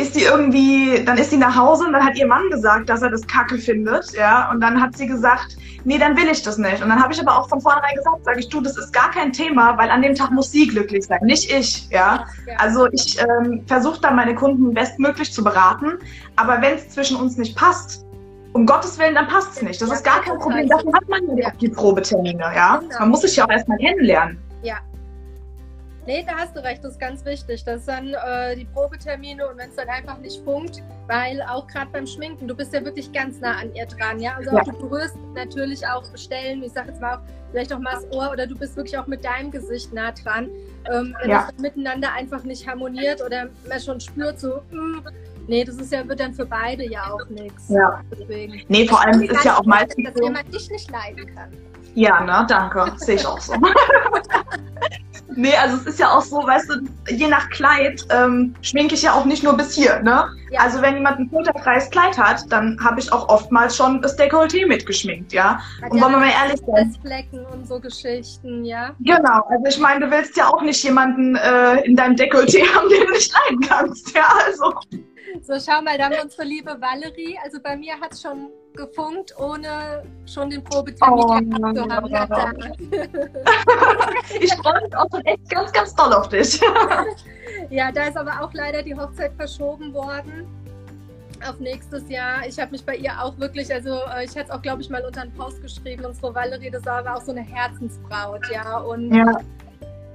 [0.00, 3.02] ist sie irgendwie, dann ist sie nach Hause und dann hat ihr Mann gesagt, dass
[3.02, 4.50] er das kacke findet, ja.
[4.50, 6.82] Und dann hat sie gesagt, nee, dann will ich das nicht.
[6.82, 9.10] Und dann habe ich aber auch von vornherein gesagt, sage ich, du, das ist gar
[9.10, 12.26] kein Thema, weil an dem Tag muss sie glücklich sein, nicht ich, ja.
[12.58, 15.98] Also ich ähm, versuche dann meine Kunden bestmöglich zu beraten,
[16.36, 18.04] aber wenn es zwischen uns nicht passt,
[18.52, 19.80] um Gottes Willen, dann passt es nicht.
[19.80, 20.68] Das ist gar kein Problem.
[20.68, 22.78] Dafür hat man ja die Probetermine, ja.
[22.78, 22.98] Genau.
[23.00, 24.38] Man muss sich ja auch erstmal kennenlernen.
[24.62, 24.78] Ja.
[26.06, 27.64] Nee, da hast du recht, das ist ganz wichtig.
[27.64, 31.90] Das sind äh, die Probetermine und wenn es dann einfach nicht funkt, weil auch gerade
[31.92, 34.36] beim Schminken, du bist ja wirklich ganz nah an ihr dran, ja.
[34.36, 34.64] Also ja.
[34.64, 38.30] du berührst natürlich auch Stellen, ich sag jetzt mal auch, vielleicht auch mal das Ohr
[38.32, 40.48] oder du bist wirklich auch mit deinem Gesicht nah dran.
[40.90, 41.48] Ähm, wenn ja.
[41.50, 45.04] das miteinander einfach nicht harmoniert oder man schon spürt, so, mh, mm,
[45.50, 47.68] Nee, das ist ja, wird dann für beide ja auch nichts.
[47.70, 48.00] Ja.
[48.12, 48.62] Deswegen.
[48.68, 50.04] Nee, vor allem ist ja auch meistens.
[50.04, 51.50] Dass so, jemand dich nicht leiden kann.
[51.94, 52.92] Ja, ne, danke.
[52.96, 53.54] Sehe ich auch so.
[55.36, 59.02] nee, also es ist ja auch so, weißt du, je nach Kleid ähm, schminke ich
[59.02, 60.28] ja auch nicht nur bis hier, ne?
[60.50, 60.60] Ja.
[60.60, 64.66] Also wenn jemand ein filterfreies Kleid hat, dann habe ich auch oftmals schon das Dekolleté
[64.66, 65.60] mitgeschminkt, ja?
[65.82, 66.96] Hat und ja, wollen wir mal ehrlich sein.
[67.00, 68.94] Flecken und so Geschichten, ja?
[69.00, 72.88] Genau, also ich meine, du willst ja auch nicht jemanden äh, in deinem Dekolleté haben,
[72.88, 74.28] den du nicht leiden kannst, ja?
[74.46, 74.74] Also.
[75.42, 77.38] So, schau mal, da haben wir unsere liebe Valerie.
[77.42, 82.08] Also bei mir hat es schon gefunkt, ohne schon den Probetermin oh, zu haben.
[82.08, 82.24] Ja,
[84.40, 86.60] ich freue mich auch schon echt ganz, ganz toll auf dich.
[87.70, 90.46] ja, da ist aber auch leider die Hochzeit verschoben worden
[91.48, 92.46] auf nächstes Jahr.
[92.46, 94.90] Ich habe mich bei ihr auch wirklich, also äh, ich hätte es auch, glaube ich,
[94.90, 96.04] mal unter einen Post geschrieben.
[96.04, 98.78] Unsere Valerie, das war auch so eine Herzensbraut, ja.
[98.78, 99.40] Und ja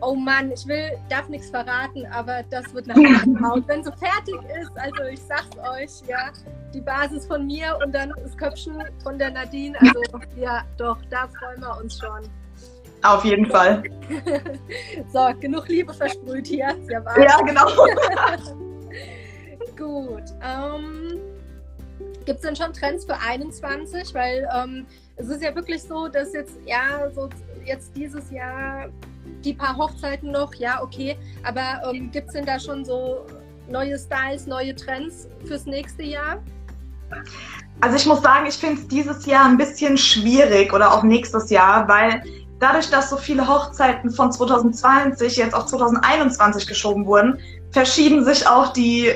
[0.06, 3.68] oh Mann, ich will, darf nichts verraten, aber das wird nach Haut.
[3.68, 6.32] Wenn so fertig ist, also ich sag's euch, ja,
[6.74, 10.02] die Basis von mir und dann das Köpfchen von der Nadine, also
[10.38, 12.30] ja, doch, da freuen wir uns schon.
[13.04, 13.84] Auf jeden Fall.
[15.14, 16.76] so, genug Liebe versprüht hier.
[16.90, 17.68] Ja, ja genau.
[19.78, 20.24] Gut.
[20.42, 21.20] Ähm,
[22.26, 24.14] Gibt es denn schon Trends für 21?
[24.16, 24.88] Weil ähm,
[25.18, 27.30] es ist ja wirklich so, dass jetzt, ja, so
[27.64, 28.90] jetzt dieses Jahr
[29.44, 31.18] die paar Hochzeiten noch, ja, okay.
[31.44, 33.26] Aber ähm, gibt es denn da schon so
[33.70, 36.42] neue Styles, neue Trends fürs nächste Jahr?
[37.82, 41.50] Also ich muss sagen, ich finde es dieses Jahr ein bisschen schwierig oder auch nächstes
[41.50, 42.24] Jahr, weil
[42.60, 47.40] dadurch, dass so viele Hochzeiten von 2020 jetzt auf 2021 geschoben wurden,
[47.72, 49.14] verschieben sich auch die,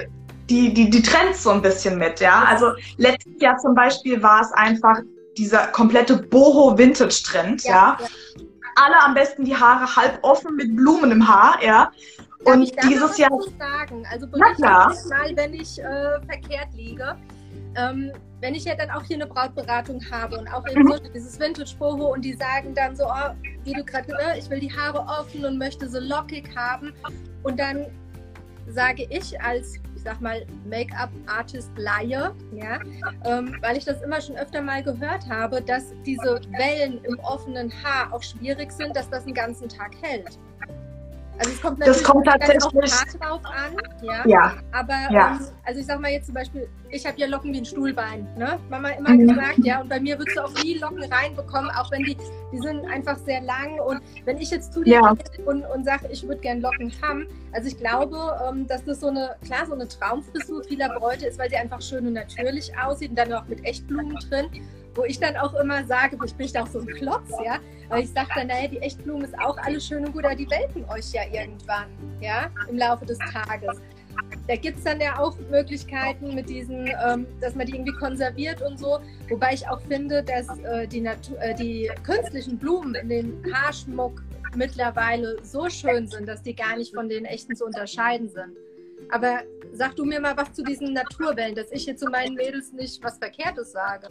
[0.49, 2.19] die, die, die Trends so ein bisschen mit.
[2.19, 2.45] Ja?
[2.47, 4.99] Also letztes Jahr zum Beispiel war es einfach
[5.37, 7.63] dieser komplette Boho-Vintage-Trend.
[7.63, 7.97] Ja, ja.
[7.99, 11.91] ja alle am besten die Haare halb offen mit Blumen im Haar, ja.
[12.45, 13.29] Und ich dieses Jahr.
[13.57, 14.05] sagen?
[14.09, 17.17] Also berichte mal, wenn ich äh, verkehrt liege.
[17.75, 20.93] Ähm, wenn ich ja dann auch hier eine Brautberatung habe und auch eben mhm.
[20.93, 24.49] so dieses Vintage Boho und die sagen dann so, oh, wie du gerade, ne, ich
[24.49, 26.93] will die Haare offen und möchte so lockig haben
[27.43, 27.85] und dann
[28.67, 32.79] sage ich als ich sag mal, Make-up-Artist-Laie, ja,
[33.25, 37.69] ähm, weil ich das immer schon öfter mal gehört habe, dass diese Wellen im offenen
[37.83, 40.39] Haar auch schwierig sind, dass das den ganzen Tag hält.
[41.39, 42.61] Also es kommt das kommt tatsächlich
[43.17, 44.27] drauf an, ja.
[44.27, 44.53] Ja.
[44.73, 45.37] Aber Ja.
[45.39, 48.27] Ähm, also ich sag mal jetzt zum Beispiel, ich habe ja Locken wie ein Stuhlbein,
[48.37, 48.59] ne?
[48.69, 49.27] Mama immer Mhm.
[49.29, 49.79] gesagt, ja.
[49.79, 52.17] Und bei mir würdest du auch nie Locken reinbekommen, auch wenn die,
[52.51, 53.79] die sind einfach sehr lang.
[53.79, 55.15] Und wenn ich jetzt zu dir Ja.
[55.45, 58.17] und, und sage, ich würde gern Locken haben, also ich glaube,
[58.49, 61.81] ähm, dass das so eine, klar, so eine Traumfrisur vieler Bräute ist, weil sie einfach
[61.81, 64.47] schön und natürlich aussieht und dann auch mit Echtblumen drin.
[64.95, 68.11] Wo ich dann auch immer sage, ich bin auch so ein Klotz, ja, weil ich
[68.11, 71.11] sage dann, naja, die Echtblumen ist auch alles schön und gut, aber die welken euch
[71.11, 71.87] ja irgendwann,
[72.21, 73.81] ja, im Laufe des Tages.
[74.47, 78.61] Da gibt es dann ja auch Möglichkeiten mit diesen, ähm, dass man die irgendwie konserviert
[78.61, 78.99] und so.
[79.29, 84.21] Wobei ich auch finde, dass äh, die, äh, die künstlichen Blumen in den Haarschmuck
[84.55, 88.57] mittlerweile so schön sind, dass die gar nicht von den echten zu unterscheiden sind.
[89.11, 89.41] Aber
[89.73, 93.03] sag du mir mal was zu diesen Naturwellen, dass ich jetzt zu meinen Mädels nicht
[93.03, 94.07] was Verkehrtes sage.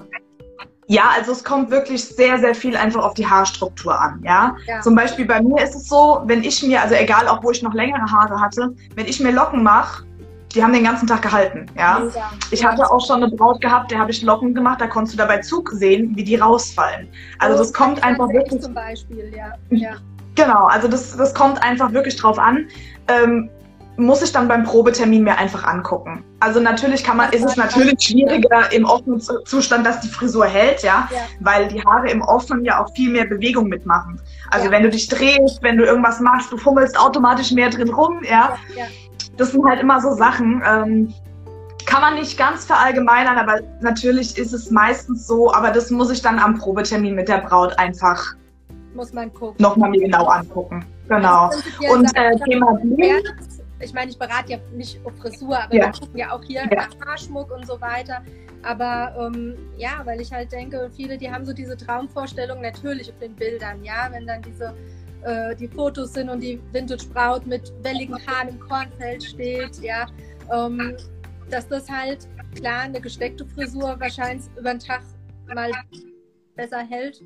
[0.91, 4.57] Ja, also es kommt wirklich sehr, sehr viel einfach auf die Haarstruktur an, ja.
[4.67, 4.81] Ja.
[4.81, 7.63] Zum Beispiel bei mir ist es so, wenn ich mir, also egal, auch wo ich
[7.63, 10.05] noch längere Haare hatte, wenn ich mir Locken mache,
[10.55, 11.99] die haben den ganzen Tag gehalten, ja.
[11.99, 12.31] Mega.
[12.51, 15.19] Ich hatte auch schon eine Braut gehabt, der habe ich Locken gemacht, da konntest du
[15.19, 17.07] dabei Zug sehen, wie die rausfallen.
[17.39, 19.53] Also Oh, das kommt einfach wirklich Zum Beispiel, ja.
[19.69, 19.97] ja.
[20.37, 22.67] Genau, also das, das kommt einfach wirklich drauf an.
[23.09, 23.51] Ähm,
[23.99, 26.25] muss ich dann beim Probetermin mir einfach angucken.
[26.41, 30.47] Also natürlich kann man, ist es natürlich schwieriger im offenen Zu- Zustand, dass die Frisur
[30.47, 31.19] hält, ja, Ja.
[31.41, 34.21] weil die Haare im Offenen ja auch viel mehr Bewegung mitmachen.
[34.51, 34.71] Also Ja.
[34.73, 38.57] wenn du dich drehst, wenn du irgendwas machst, du fummelst automatisch mehr drin rum, ja.
[38.77, 38.85] ja.
[39.37, 40.63] Das sind halt immer so Sachen.
[40.65, 41.13] Ähm,
[41.85, 46.23] kann man nicht ganz verallgemeinern, aber natürlich ist es meistens so, aber das muss ich
[46.23, 48.35] dann am Probetermin mit der Braut einfach
[48.95, 49.57] Muss man gucken.
[49.59, 50.85] nochmal mir genau angucken.
[51.09, 51.47] Genau.
[51.47, 53.23] Also Und äh, Thema Blumen,
[53.81, 55.87] ich meine, ich berate ja nicht auf Frisur, aber Ja.
[55.87, 56.89] wir gucken ja auch hier Ja.
[56.89, 58.23] nach Haarschmuck und so weiter.
[58.63, 63.19] Aber ähm, ja, weil ich halt denke, viele, die haben so diese Traumvorstellung natürlich auf
[63.19, 64.75] den Bildern, ja, wenn dann diese
[65.23, 70.07] äh, die Fotos sind und die Vintage-Braut mit welligen Haaren im Kornfeld steht, ja,
[70.53, 70.97] ähm,
[71.51, 75.03] dass das halt klar eine gesteckte Frisur wahrscheinlich über den Tag
[75.55, 75.71] mal
[76.57, 77.23] besser hält.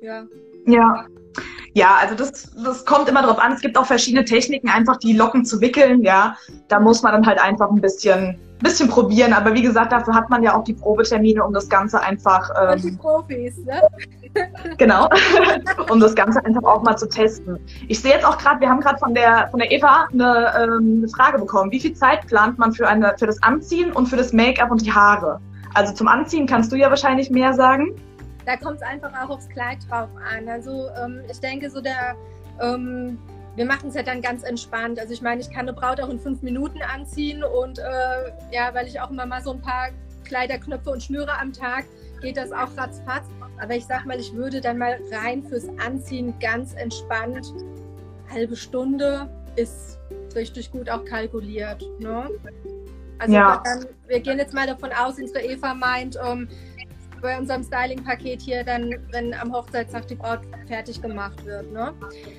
[0.00, 0.24] Ja.
[0.66, 1.06] Ja.
[1.74, 3.52] Ja, also das, das kommt immer drauf an.
[3.52, 6.36] Es gibt auch verschiedene Techniken, einfach die Locken zu wickeln, ja.
[6.68, 9.32] Da muss man dann halt einfach ein bisschen, bisschen probieren.
[9.32, 12.82] Aber wie gesagt, dafür hat man ja auch die Probetermine, um das Ganze einfach, Und
[12.82, 13.82] die ähm, Profis, ne?
[14.78, 15.08] genau,
[15.90, 17.58] um das Ganze einfach auch mal zu testen.
[17.88, 20.98] Ich sehe jetzt auch gerade, wir haben gerade von der, von der Eva eine, ähm,
[20.98, 21.70] eine Frage bekommen.
[21.70, 24.84] Wie viel Zeit plant man für, eine, für das Anziehen und für das Make-up und
[24.84, 25.40] die Haare?
[25.74, 27.94] Also zum Anziehen kannst du ja wahrscheinlich mehr sagen.
[28.46, 30.48] Da kommt es einfach auch aufs Kleid drauf an.
[30.48, 32.16] Also ähm, ich denke so der,
[32.60, 33.18] ähm,
[33.56, 34.98] wir machen es ja dann ganz entspannt.
[34.98, 37.82] Also ich meine, ich kann eine Braut auch in fünf Minuten anziehen und äh,
[38.52, 39.88] ja, weil ich auch immer mal so ein paar
[40.24, 41.84] Kleiderknöpfe und Schnüre am Tag,
[42.20, 43.26] geht das auch ratzfatz.
[43.60, 47.52] Aber ich sag mal, ich würde dann mal rein fürs Anziehen ganz entspannt.
[48.30, 49.98] Halbe Stunde ist
[50.34, 51.84] richtig gut auch kalkuliert.
[52.00, 52.28] Ne?
[53.18, 53.62] Also Ja.
[53.64, 56.48] dann, wir gehen jetzt mal davon aus, unsere Eva meint, ähm,
[57.24, 61.72] bei unserem Styling-Paket hier dann, wenn am Hochzeitstag die Braut fertig gemacht wird.
[61.72, 61.94] Ne?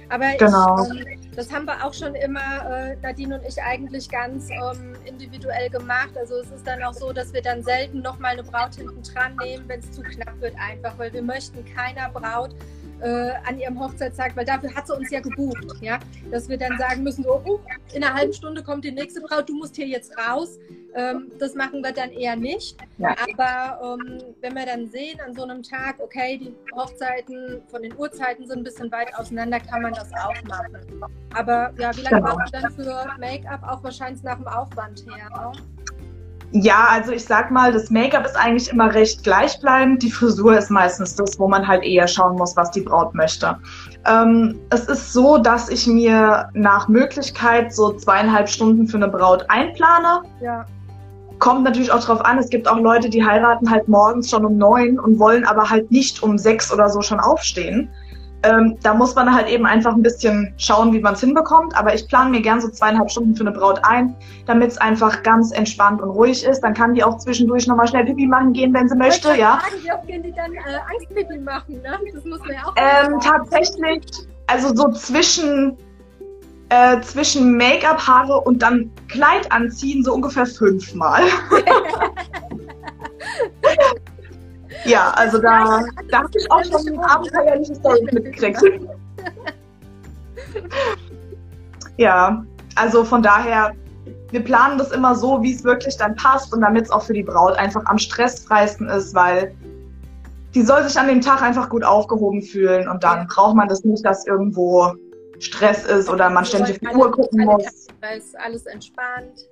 [0.09, 0.77] Aber Genau.
[0.83, 4.93] ich, ähm, das haben wir auch schon immer, äh, Nadine und ich, eigentlich ganz ähm,
[5.05, 6.11] individuell gemacht.
[6.15, 9.35] Also es ist dann auch so, dass wir dann selten nochmal eine Braut hinten dran
[9.37, 12.55] nehmen, wenn es zu knapp wird einfach, weil wir möchten keiner Braut
[13.01, 15.99] äh, an ihrem Hochzeitstag, weil dafür hat sie uns ja gebucht, ja,
[16.31, 17.59] dass wir dann sagen müssen, so, oh,
[17.93, 20.59] in einer halben Stunde kommt die nächste Braut, du musst hier jetzt raus.
[20.97, 22.77] Ähm, das machen wir dann eher nicht.
[22.99, 23.13] Ja.
[23.33, 27.93] Aber ähm, wenn wir dann sehen an so einem Tag, okay, die Hochzeiten von den
[27.97, 30.77] Uhrzeiten sind ein bisschen weit auseinander, kann man das auch machen.
[31.33, 32.27] Aber ja, wie lange Genau.
[32.35, 33.61] braucht man dann für Make-up?
[33.67, 35.29] Auch wahrscheinlich nach dem Aufwand her.
[35.29, 35.51] Ne?
[36.51, 40.01] Ja, also ich sag mal, das Make-up ist eigentlich immer recht gleichbleibend.
[40.01, 43.57] Die Frisur ist meistens das, wo man halt eher schauen muss, was die Braut möchte.
[44.05, 49.45] Ähm, es ist so, dass ich mir nach Möglichkeit so zweieinhalb Stunden für eine Braut
[49.49, 50.21] einplane.
[50.41, 50.65] Ja,
[51.39, 54.57] Kommt natürlich auch drauf an, es gibt auch Leute, die heiraten halt morgens schon um
[54.57, 57.89] neun und wollen aber halt nicht um sechs oder so schon aufstehen.
[58.45, 61.75] Ähm, da muss man halt eben einfach ein bisschen schauen, wie man es hinbekommt.
[61.77, 65.23] Aber ich plane mir gern so zweieinhalb Stunden für eine Braut ein, damit es einfach
[65.23, 66.61] ganz entspannt und ruhig ist.
[66.61, 69.57] Dann kann die auch zwischendurch nochmal schnell Pipi machen gehen, wenn sie möchte, Ich ja.
[69.57, 70.59] Fragen, wie oft gehen die dann äh,
[70.91, 71.81] Angstpipi machen?
[71.81, 71.97] Ne?
[72.13, 74.03] Das muss man ja auch Ähm, tatsächlich,
[74.47, 75.77] also so zwischen,
[76.69, 81.23] äh, zwischen Make-up, Haare und dann Kleid anziehen, so ungefähr fünfmal.
[84.85, 88.61] ja, also da, da habe ich auch schon abenteuerliche Storys mitgekriegt.
[91.97, 92.45] ja,
[92.75, 93.73] also von daher,
[94.31, 97.13] wir planen das immer so, wie es wirklich dann passt und damit es auch für
[97.13, 99.55] die Braut einfach am stressfreisten ist, weil
[100.53, 103.83] die soll sich an dem Tag einfach gut aufgehoben fühlen und dann braucht man das
[103.83, 104.93] nicht, dass irgendwo
[105.39, 107.65] Stress ist oder man ständig auf die Uhr gucken muss.
[107.65, 109.49] Ist alles entspannt.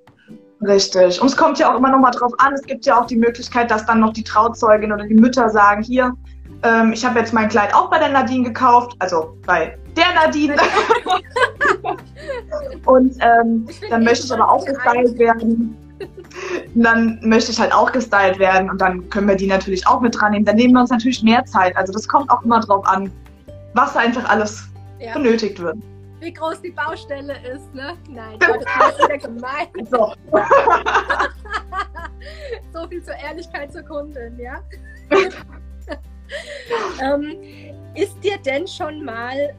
[0.66, 1.22] Richtig.
[1.22, 2.54] Und es kommt ja auch immer noch mal drauf an.
[2.54, 5.84] Es gibt ja auch die Möglichkeit, dass dann noch die Trauzeugin oder die Mütter sagen,
[5.84, 6.16] hier,
[6.64, 10.56] ähm, ich habe jetzt mein Kleid auch bei der Nadine gekauft, also bei der Nadine.
[12.86, 15.78] und ähm, dann möchte ich aber auch gestylt werden.
[16.76, 20.20] dann möchte ich halt auch gestylt werden und dann können wir die natürlich auch mit
[20.20, 20.46] dran nehmen.
[20.46, 21.76] Dann nehmen wir uns natürlich mehr Zeit.
[21.76, 23.12] Also das kommt auch immer drauf an,
[23.74, 24.64] was da einfach alles
[25.00, 25.14] ja.
[25.14, 25.78] benötigt wird.
[26.24, 27.98] Wie groß die Baustelle ist, ne?
[28.10, 28.40] Nein,
[28.80, 29.68] das ist wieder gemein.
[29.92, 30.14] So.
[32.74, 34.64] so viel zur Ehrlichkeit zur Kundin, ja?
[37.02, 37.36] ähm,
[37.96, 39.54] ist dir denn schon mal,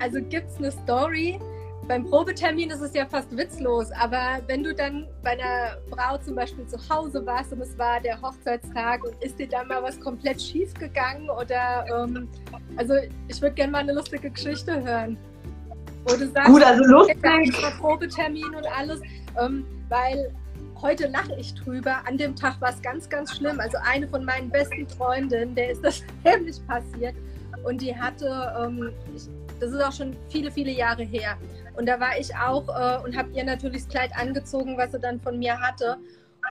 [0.00, 1.38] also gibt es eine Story,
[1.86, 6.34] beim Probetermin ist es ja fast witzlos, aber wenn du dann bei einer Braut zum
[6.34, 10.00] Beispiel zu Hause warst und es war der Hochzeitstag und ist dir dann mal was
[10.00, 12.28] komplett schief gegangen oder ähm,
[12.76, 12.94] also
[13.28, 15.16] ich würde gerne mal eine lustige Geschichte hören.
[16.06, 17.18] Wo du sagst, Gut, also lustig.
[17.80, 19.00] Probetermin und alles,
[19.40, 20.32] ähm, weil
[20.80, 21.96] heute lache ich drüber.
[22.06, 23.58] An dem Tag war es ganz, ganz schlimm.
[23.58, 27.14] Also eine von meinen besten Freundinnen, der ist das nämlich passiert
[27.64, 29.28] und die hatte, ähm, ich,
[29.60, 31.36] das ist auch schon viele, viele Jahre her.
[31.76, 35.00] Und da war ich auch äh, und habe ihr natürlich das Kleid angezogen, was sie
[35.00, 35.96] dann von mir hatte.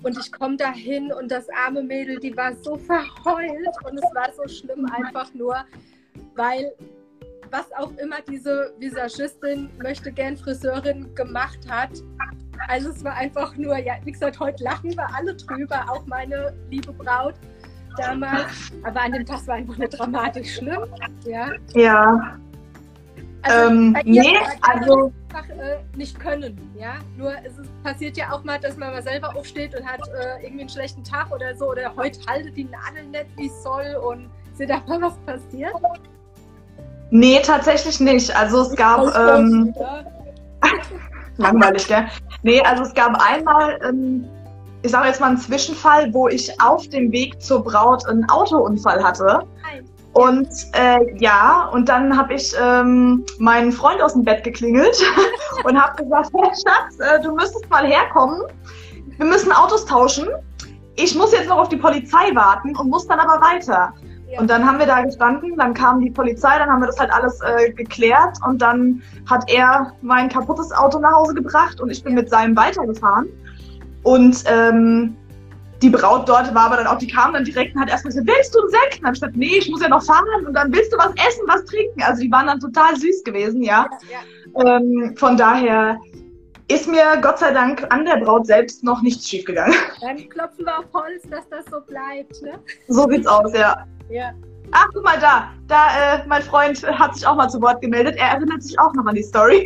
[0.03, 4.13] Und ich komme da hin und das arme Mädel, die war so verheult und es
[4.13, 5.55] war so schlimm einfach nur,
[6.35, 6.73] weil
[7.55, 11.91] was auch immer diese Visagistin, möchte gern Friseurin gemacht hat.
[12.67, 16.53] Also es war einfach nur, ja, wie gesagt, heute lachen wir alle drüber, auch meine
[16.69, 17.35] liebe Braut
[17.97, 18.71] damals.
[18.83, 20.85] Aber an dem Tag war einfach nur dramatisch schlimm.
[21.25, 21.51] Ja.
[21.73, 22.37] Ja.
[23.43, 26.95] Also, ähm, nee, also einfach äh, nicht können, ja.
[27.15, 30.43] Nur es ist, passiert ja auch mal, dass man mal selber aufsteht und hat äh,
[30.43, 33.95] irgendwie einen schlechten Tag oder so oder heute haltet die Nadel nicht wie es soll
[34.03, 35.73] und dir da mal was passiert?
[37.15, 38.35] Nee, tatsächlich nicht.
[38.35, 39.73] Also es gab ähm,
[41.37, 42.07] langweilig, gell?
[42.43, 44.25] Nee, also es gab einmal, ähm,
[44.81, 49.01] ich sage jetzt mal einen Zwischenfall, wo ich auf dem Weg zur Braut einen Autounfall
[49.01, 49.47] hatte.
[50.11, 55.01] Und äh, ja, und dann habe ich ähm, meinen Freund aus dem Bett geklingelt
[55.63, 58.41] und habe gesagt, hey Schatz, äh, du müsstest mal herkommen.
[59.15, 60.27] Wir müssen Autos tauschen.
[60.97, 63.93] Ich muss jetzt noch auf die Polizei warten und muss dann aber weiter.
[64.37, 67.11] Und dann haben wir da gestanden, dann kam die Polizei, dann haben wir das halt
[67.11, 72.03] alles äh, geklärt und dann hat er mein kaputtes Auto nach Hause gebracht und ich
[72.03, 73.27] bin mit seinem weitergefahren.
[74.03, 75.15] Und ähm,
[75.81, 78.27] die Braut dort war aber dann auch, die kam dann direkt und hat erstmal gesagt,
[78.27, 78.97] willst du einen Sekt?
[78.97, 81.43] Und dann gesagt, nee, ich muss ja noch fahren und dann willst du was essen,
[81.47, 82.01] was trinken.
[82.03, 83.87] Also die waren dann total süß gewesen, ja.
[84.09, 84.77] ja, ja.
[84.77, 85.97] Ähm, von daher
[86.67, 89.75] ist mir Gott sei Dank an der Braut selbst noch nichts schiefgegangen.
[90.01, 92.59] Dann klopfen wir auf Holz, dass das so bleibt, ne?
[92.87, 93.85] So sieht's aus, ja.
[94.09, 94.31] Ja.
[94.71, 95.49] Ach, guck mal da.
[95.67, 98.15] Da, äh, mein Freund hat sich auch mal zu Wort gemeldet.
[98.17, 99.65] Er erinnert sich auch noch an die Story.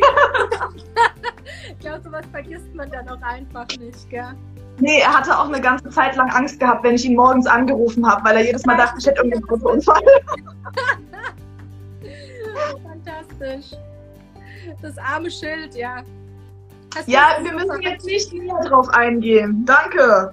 [1.68, 4.34] ich glaube, sowas vergisst man dann auch einfach nicht, gell?
[4.78, 8.06] Nee, er hatte auch eine ganze Zeit lang Angst gehabt, wenn ich ihn morgens angerufen
[8.06, 10.02] habe, weil er jedes Mal dachte, ich hätte irgendeinen Autounfall.
[12.82, 13.78] Fantastisch.
[14.82, 16.02] Das arme Schild, ja.
[16.94, 19.64] Hast ja, wir müssen jetzt nicht näher drauf eingehen.
[19.64, 20.32] Danke.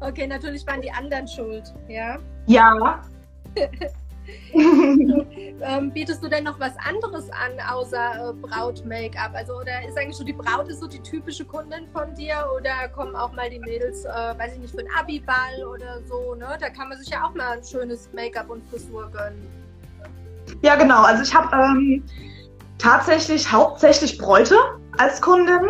[0.00, 2.18] Okay, natürlich waren die anderen schuld, ja?
[2.46, 3.02] Ja.
[4.54, 9.32] ähm, bietest du denn noch was anderes an, außer äh, Braut-Make-up?
[9.34, 12.46] Also, oder ist eigentlich so die Braut ist so die typische Kundin von dir?
[12.56, 16.34] Oder kommen auch mal die Mädels, äh, weiß ich nicht, für einen Abiball oder so,
[16.34, 16.56] ne?
[16.60, 19.46] Da kann man sich ja auch mal ein schönes Make-up und Frisur gönnen.
[20.62, 21.02] Ja, genau.
[21.02, 22.04] Also ich habe ähm,
[22.78, 24.56] tatsächlich hauptsächlich Bräute
[24.98, 25.60] als Kundin.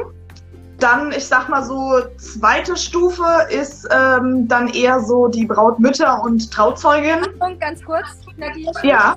[0.83, 6.53] Dann, ich sag mal so, zweite Stufe ist ähm, dann eher so die Brautmütter und
[6.53, 7.21] Trauzeugin.
[7.39, 8.73] Und ganz kurz, Nadine.
[8.83, 9.15] Ja.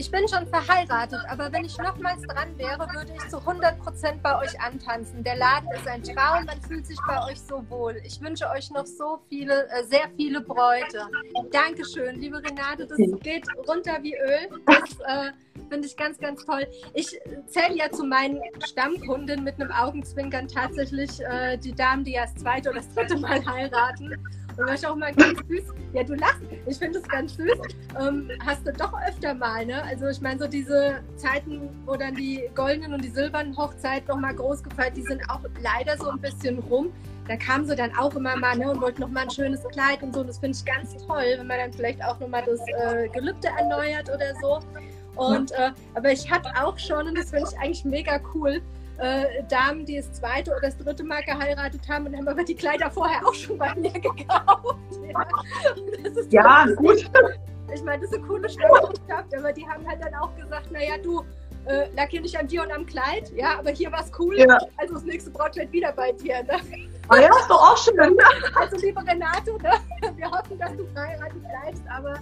[0.00, 4.38] Ich bin schon verheiratet, aber wenn ich nochmals dran wäre, würde ich zu 100% bei
[4.38, 5.24] euch antanzen.
[5.24, 8.00] Der Laden ist ein Traum, man fühlt sich bei euch so wohl.
[8.04, 11.08] Ich wünsche euch noch so viele, äh, sehr viele Bräute.
[11.50, 14.62] Dankeschön, liebe Renate, das geht runter wie Öl.
[14.66, 15.32] Das äh,
[15.68, 16.64] finde ich ganz, ganz toll.
[16.94, 22.22] Ich zähle ja zu meinen Stammkunden mit einem Augenzwinkern tatsächlich äh, die Damen, die ja
[22.22, 24.14] das zweite oder das dritte Mal heiraten.
[24.58, 27.58] Und ich auch mal ganz süß, ja, du lachst, ich finde es ganz süß,
[28.00, 29.82] ähm, hast du doch öfter mal, ne?
[29.84, 34.34] Also ich meine, so diese Zeiten, wo dann die goldenen und die silbernen Hochzeiten nochmal
[34.34, 36.92] groß gefeiert, die sind auch leider so ein bisschen rum.
[37.28, 40.14] Da kamen sie dann auch immer mal ne, und wollten nochmal ein schönes Kleid und
[40.14, 40.22] so.
[40.22, 43.48] Und das finde ich ganz toll, wenn man dann vielleicht auch nochmal das äh, Gelübde
[43.48, 44.60] erneuert oder so.
[45.14, 48.62] Und, äh, aber ich hatte auch schon, und das finde ich eigentlich mega cool,
[48.98, 52.54] äh, Damen, die das zweite oder das dritte Mal geheiratet haben und haben aber die
[52.54, 54.76] Kleider vorher auch schon bei mir gekauft.
[56.30, 57.10] Ja, ja gut.
[57.72, 60.94] Ich meine, das ist eine coole Stadt, aber die haben halt dann auch gesagt, naja,
[61.02, 61.24] du,
[61.66, 64.38] äh, lag hier nicht an dir und am Kleid, ja, aber hier war es cool.
[64.38, 64.58] Ja.
[64.76, 66.42] Also das nächste Brautkleid wieder bei dir.
[66.44, 66.60] Ne?
[67.08, 67.96] Ah ja, ist doch auch schön.
[68.54, 69.72] Also liebe Renate, ne?
[70.16, 72.18] wir hoffen, dass du verheiratet bleibst, aber...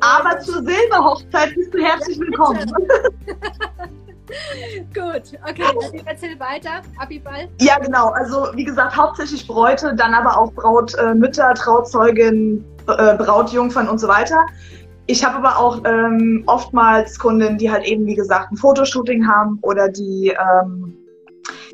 [0.00, 2.72] Aber zur Silberhochzeit bist du herzlich willkommen.
[4.94, 6.82] Gut, okay, erzähl weiter.
[6.98, 7.48] Abiball.
[7.60, 8.10] Ja, genau.
[8.10, 14.08] Also wie gesagt, hauptsächlich Bräute, dann aber auch Brautmütter, äh, Trauzeugin, äh, Brautjungfern und so
[14.08, 14.46] weiter.
[15.06, 19.58] Ich habe aber auch ähm, oftmals Kunden, die halt eben, wie gesagt, ein Fotoshooting haben
[19.62, 20.96] oder die, ähm,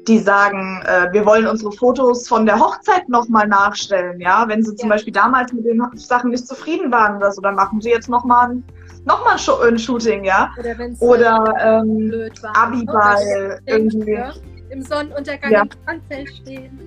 [0.08, 4.20] die sagen, äh, wir wollen unsere Fotos von der Hochzeit nochmal nachstellen.
[4.20, 4.94] Ja, wenn sie zum ja.
[4.94, 8.52] Beispiel damals mit den Sachen nicht zufrieden waren oder so, dann machen sie jetzt nochmal
[8.52, 8.64] ein,
[9.06, 9.36] noch mal
[9.66, 10.50] ein Shooting, ja.
[10.58, 14.12] Oder, oder ähm, Abiball irgendwie.
[14.12, 14.32] Ja?
[14.70, 15.62] Im Sonnenuntergang ja.
[15.62, 16.80] im Strandfeld stehen.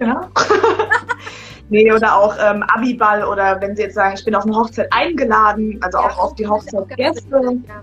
[0.00, 0.28] Ja.
[1.68, 4.92] Nee, oder auch ähm, Abiball oder wenn sie jetzt sagen, ich bin auf eine Hochzeit
[4.92, 7.40] eingeladen, also ja, auch auf die Hochzeitsgäste.
[7.66, 7.82] Ja.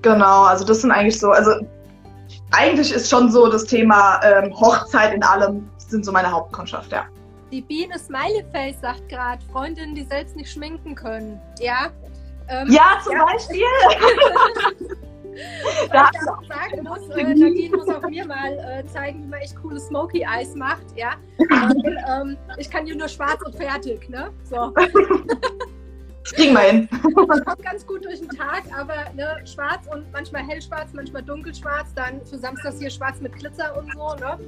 [0.00, 1.50] Genau, also das sind eigentlich so, also
[2.52, 7.04] eigentlich ist schon so das Thema ähm, Hochzeit in allem, sind so meine Hauptkundschaft, ja.
[7.50, 11.38] Die Biene Smileyface sagt gerade, Freundinnen, die selbst nicht schminken können.
[11.60, 11.90] Ja?
[12.48, 13.24] Ähm, ja, zum ja.
[13.24, 13.64] Beispiel.
[15.92, 19.40] da ich auch sagen muss, äh, Nadine muss auch mir mal äh, zeigen, wie man
[19.40, 21.12] echt coole Smoky Eyes macht, ja.
[21.38, 24.30] Und, ähm, ich kann dir nur schwarz und fertig, ne?
[24.44, 24.72] So.
[24.74, 26.88] Das kriegen wir hin.
[26.92, 31.92] Ich komme ganz gut durch den Tag, aber ne, schwarz und manchmal hellschwarz, manchmal dunkelschwarz,
[31.94, 34.38] dann für Samstags hier schwarz mit Glitzer und so, ne?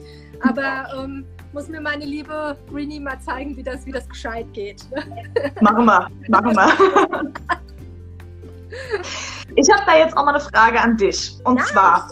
[0.41, 4.85] Aber ähm, muss mir meine liebe Greenie mal zeigen, wie das, wie das gescheit geht.
[4.91, 5.05] Ne?
[5.61, 7.33] Machen wir, machen wir.
[9.57, 11.37] Ich habe da jetzt auch mal eine Frage an dich.
[11.45, 11.65] Und ja.
[11.65, 12.09] zwar,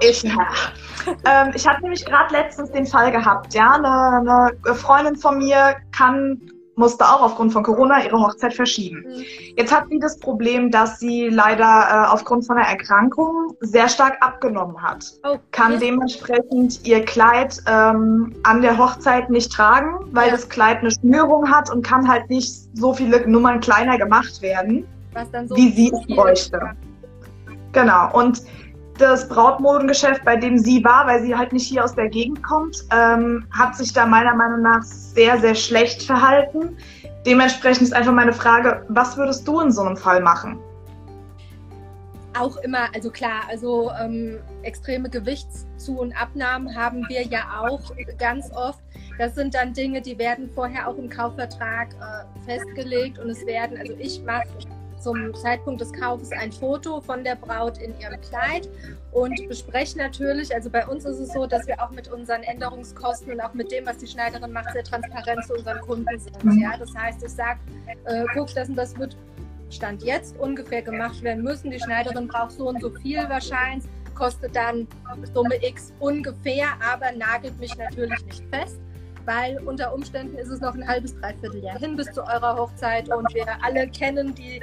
[0.00, 5.38] ich, ähm, ich hatte nämlich gerade letztens den Fall gehabt, ja, eine, eine, Freundin von
[5.38, 6.40] mir kann
[6.78, 9.04] musste auch aufgrund von Corona ihre Hochzeit verschieben.
[9.08, 9.24] Mhm.
[9.56, 14.18] Jetzt hat sie das Problem, dass sie leider äh, aufgrund von einer Erkrankung sehr stark
[14.20, 15.04] abgenommen hat.
[15.24, 20.32] Oh, kann dementsprechend ihr Kleid ähm, an der Hochzeit nicht tragen, weil ja.
[20.32, 24.86] das Kleid eine Schnürung hat und kann halt nicht so viele Nummern kleiner gemacht werden
[25.16, 26.60] was dann so wie sie es bräuchte.
[27.72, 28.12] Genau.
[28.12, 28.42] Und
[28.98, 32.84] das Brautmodengeschäft, bei dem sie war, weil sie halt nicht hier aus der Gegend kommt,
[32.92, 36.76] ähm, hat sich da meiner Meinung nach sehr, sehr schlecht verhalten.
[37.26, 40.58] Dementsprechend ist einfach meine Frage, was würdest du in so einem Fall machen?
[42.38, 47.80] Auch immer, also klar, also ähm, extreme Gewichtszu- und Abnahmen haben wir ja auch
[48.18, 48.80] ganz oft.
[49.18, 53.78] Das sind dann Dinge, die werden vorher auch im Kaufvertrag äh, festgelegt und es werden,
[53.78, 54.46] also ich mache
[55.06, 58.68] zum Zeitpunkt des Kaufes ein Foto von der Braut in ihrem Kleid
[59.12, 63.30] und bespreche natürlich, also bei uns ist es so, dass wir auch mit unseren Änderungskosten
[63.30, 66.44] und auch mit dem, was die Schneiderin macht, sehr transparent zu unseren Kunden sind.
[66.44, 66.58] Mhm.
[66.58, 66.76] Ja?
[66.76, 67.60] Das heißt, ich sage,
[68.06, 69.16] äh, guck, das und das wird
[69.70, 71.70] Stand jetzt ungefähr gemacht werden müssen.
[71.70, 74.88] Die Schneiderin braucht so und so viel wahrscheinlich, kostet dann
[75.32, 78.80] Summe X ungefähr, aber nagelt mich natürlich nicht fest
[79.26, 83.12] weil unter Umständen ist es noch ein halbes, dreiviertel Jahr hin bis zu eurer Hochzeit
[83.12, 84.62] und wir alle kennen die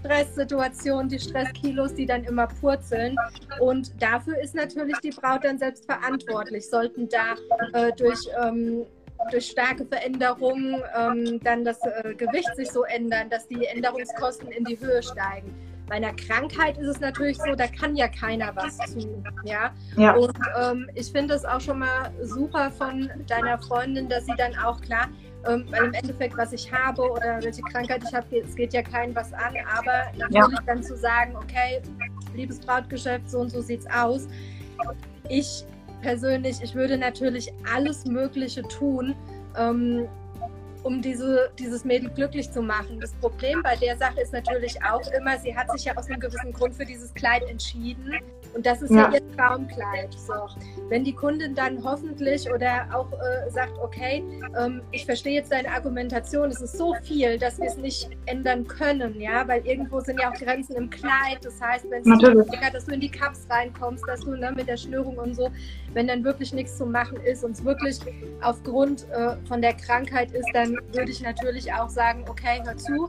[0.00, 3.16] Stresssituation, die Stresskilos, die dann immer purzeln.
[3.60, 6.68] Und dafür ist natürlich die Braut dann selbst verantwortlich.
[6.68, 7.34] Sollten da
[7.72, 8.86] äh, durch, ähm,
[9.30, 14.64] durch starke Veränderungen ähm, dann das äh, Gewicht sich so ändern, dass die Änderungskosten in
[14.64, 15.54] die Höhe steigen.
[15.88, 19.24] Bei einer Krankheit ist es natürlich so, da kann ja keiner was tun.
[19.44, 19.72] Ja?
[19.96, 20.14] ja.
[20.14, 24.54] Und ähm, ich finde es auch schon mal super von deiner Freundin, dass sie dann
[24.58, 25.08] auch klar,
[25.48, 28.82] ähm, weil im Endeffekt, was ich habe oder welche Krankheit ich habe, es geht ja
[28.82, 30.64] keinem was an, aber natürlich ja.
[30.66, 31.80] dann zu sagen, okay,
[32.34, 34.28] liebes Brautgeschäft, so und so sieht's aus.
[35.28, 35.64] Ich
[36.02, 39.14] persönlich, ich würde natürlich alles Mögliche tun,
[39.56, 40.06] ähm,
[40.82, 43.00] um diese, dieses Mädel glücklich zu machen.
[43.00, 46.20] Das Problem bei der Sache ist natürlich auch immer, sie hat sich ja aus einem
[46.20, 48.14] gewissen Grund für dieses Kleid entschieden.
[48.54, 50.12] Und das ist ja, ja ihr Traumkleid.
[50.14, 50.34] So.
[50.88, 54.24] Wenn die Kundin dann hoffentlich oder auch äh, sagt, okay,
[54.58, 58.66] ähm, ich verstehe jetzt deine Argumentation, es ist so viel, dass wir es nicht ändern
[58.66, 61.38] können, ja, weil irgendwo sind ja auch Grenzen im Kleid.
[61.42, 64.76] Das heißt, wenn es dass du in die Cups reinkommst, dass du ne, mit der
[64.76, 65.50] Schnürung und so,
[65.94, 67.98] wenn dann wirklich nichts zu machen ist und es wirklich
[68.42, 73.08] aufgrund äh, von der Krankheit ist, dann würde ich natürlich auch sagen, okay, hör zu.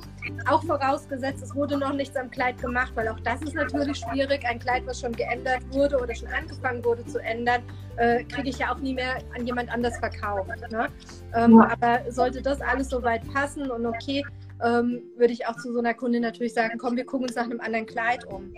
[0.49, 4.45] Auch vorausgesetzt, es wurde noch nichts am Kleid gemacht, weil auch das ist natürlich schwierig.
[4.45, 7.61] Ein Kleid, was schon geändert wurde oder schon angefangen wurde zu ändern,
[7.97, 10.49] äh, kriege ich ja auch nie mehr an jemand anders verkauft.
[10.71, 10.87] Ne?
[11.35, 11.71] Ähm, ja.
[11.71, 14.23] Aber sollte das alles soweit passen und okay,
[14.63, 17.45] ähm, würde ich auch zu so einer Kundin natürlich sagen, komm, wir gucken uns nach
[17.45, 18.53] einem anderen Kleid um.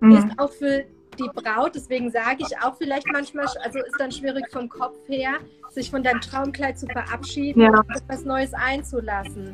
[0.00, 0.12] Mhm.
[0.12, 0.84] Ist auch für
[1.18, 5.38] die Braut, deswegen sage ich auch vielleicht manchmal, also ist dann schwierig vom Kopf her,
[5.70, 7.70] sich von deinem Traumkleid zu verabschieden ja.
[7.70, 9.52] und etwas Neues einzulassen.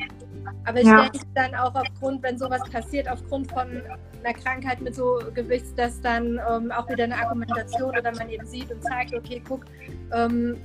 [0.65, 1.03] Aber ich ja.
[1.03, 3.83] denke dann auch aufgrund, wenn sowas passiert, aufgrund von
[4.23, 8.47] einer Krankheit mit so Gewichts, dass dann ähm, auch wieder eine Argumentation oder man eben
[8.47, 9.65] sieht und zeigt, okay, guck,
[10.12, 10.57] ähm,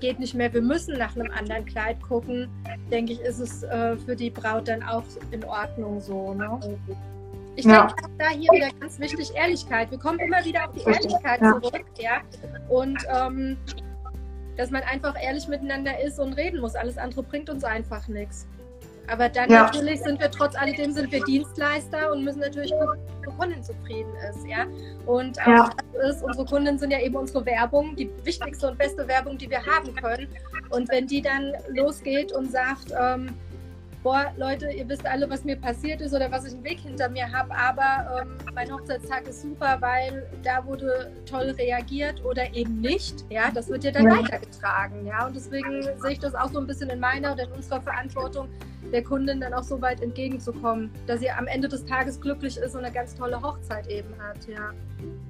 [0.00, 2.48] geht nicht mehr, wir müssen nach einem anderen Kleid gucken,
[2.90, 6.34] denke ich, ist es äh, für die Braut dann auch in Ordnung so.
[6.34, 6.78] Ne?
[7.58, 7.86] Ich ja.
[7.86, 9.90] denke, da hier wieder ganz wichtig Ehrlichkeit.
[9.90, 11.60] Wir kommen immer wieder auf die Ehrlichkeit ja.
[11.60, 12.20] zurück, ja.
[12.68, 13.56] Und ähm,
[14.56, 16.76] dass man einfach ehrlich miteinander ist und reden muss.
[16.76, 18.46] Alles andere bringt uns einfach nichts.
[19.08, 19.64] Aber dann ja.
[19.64, 23.62] natürlich sind wir trotz alledem sind wir Dienstleister und müssen natürlich gucken, dass unsere Kundin
[23.64, 24.66] zufrieden ist, ja.
[25.06, 25.70] Und auch ja.
[25.94, 29.50] das ist, unsere Kunden sind ja eben unsere Werbung, die wichtigste und beste Werbung, die
[29.50, 30.28] wir haben können.
[30.70, 33.34] Und wenn die dann losgeht und sagt, ähm,
[34.08, 37.10] boah, Leute, ihr wisst alle, was mir passiert ist oder was ich einen Weg hinter
[37.10, 42.80] mir habe, aber ähm, mein Hochzeitstag ist super, weil da wurde toll reagiert oder eben
[42.80, 43.26] nicht.
[43.28, 44.16] Ja, das wird ja dann ja.
[44.16, 45.04] weitergetragen.
[45.04, 47.82] Ja, und deswegen sehe ich das auch so ein bisschen in meiner oder in unserer
[47.82, 48.48] Verantwortung,
[48.90, 52.74] der Kundin dann auch so weit entgegenzukommen, dass sie am Ende des Tages glücklich ist
[52.74, 54.38] und eine ganz tolle Hochzeit eben hat.
[54.48, 54.70] Ja.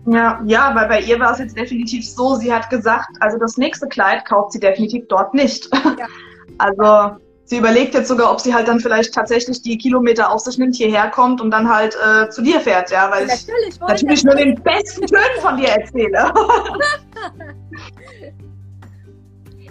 [0.07, 3.57] Ja, ja, weil bei ihr war es jetzt definitiv so, sie hat gesagt, also das
[3.57, 5.69] nächste Kleid kauft sie definitiv dort nicht.
[5.99, 6.07] Ja.
[6.61, 10.59] Also sie überlegt jetzt sogar, ob sie halt dann vielleicht tatsächlich die Kilometer auf sich
[10.59, 14.25] nimmt, hierher kommt und dann halt äh, zu dir fährt, ja, weil natürlich, ich natürlich
[14.25, 16.33] nur den besten Tönen von dir erzähle.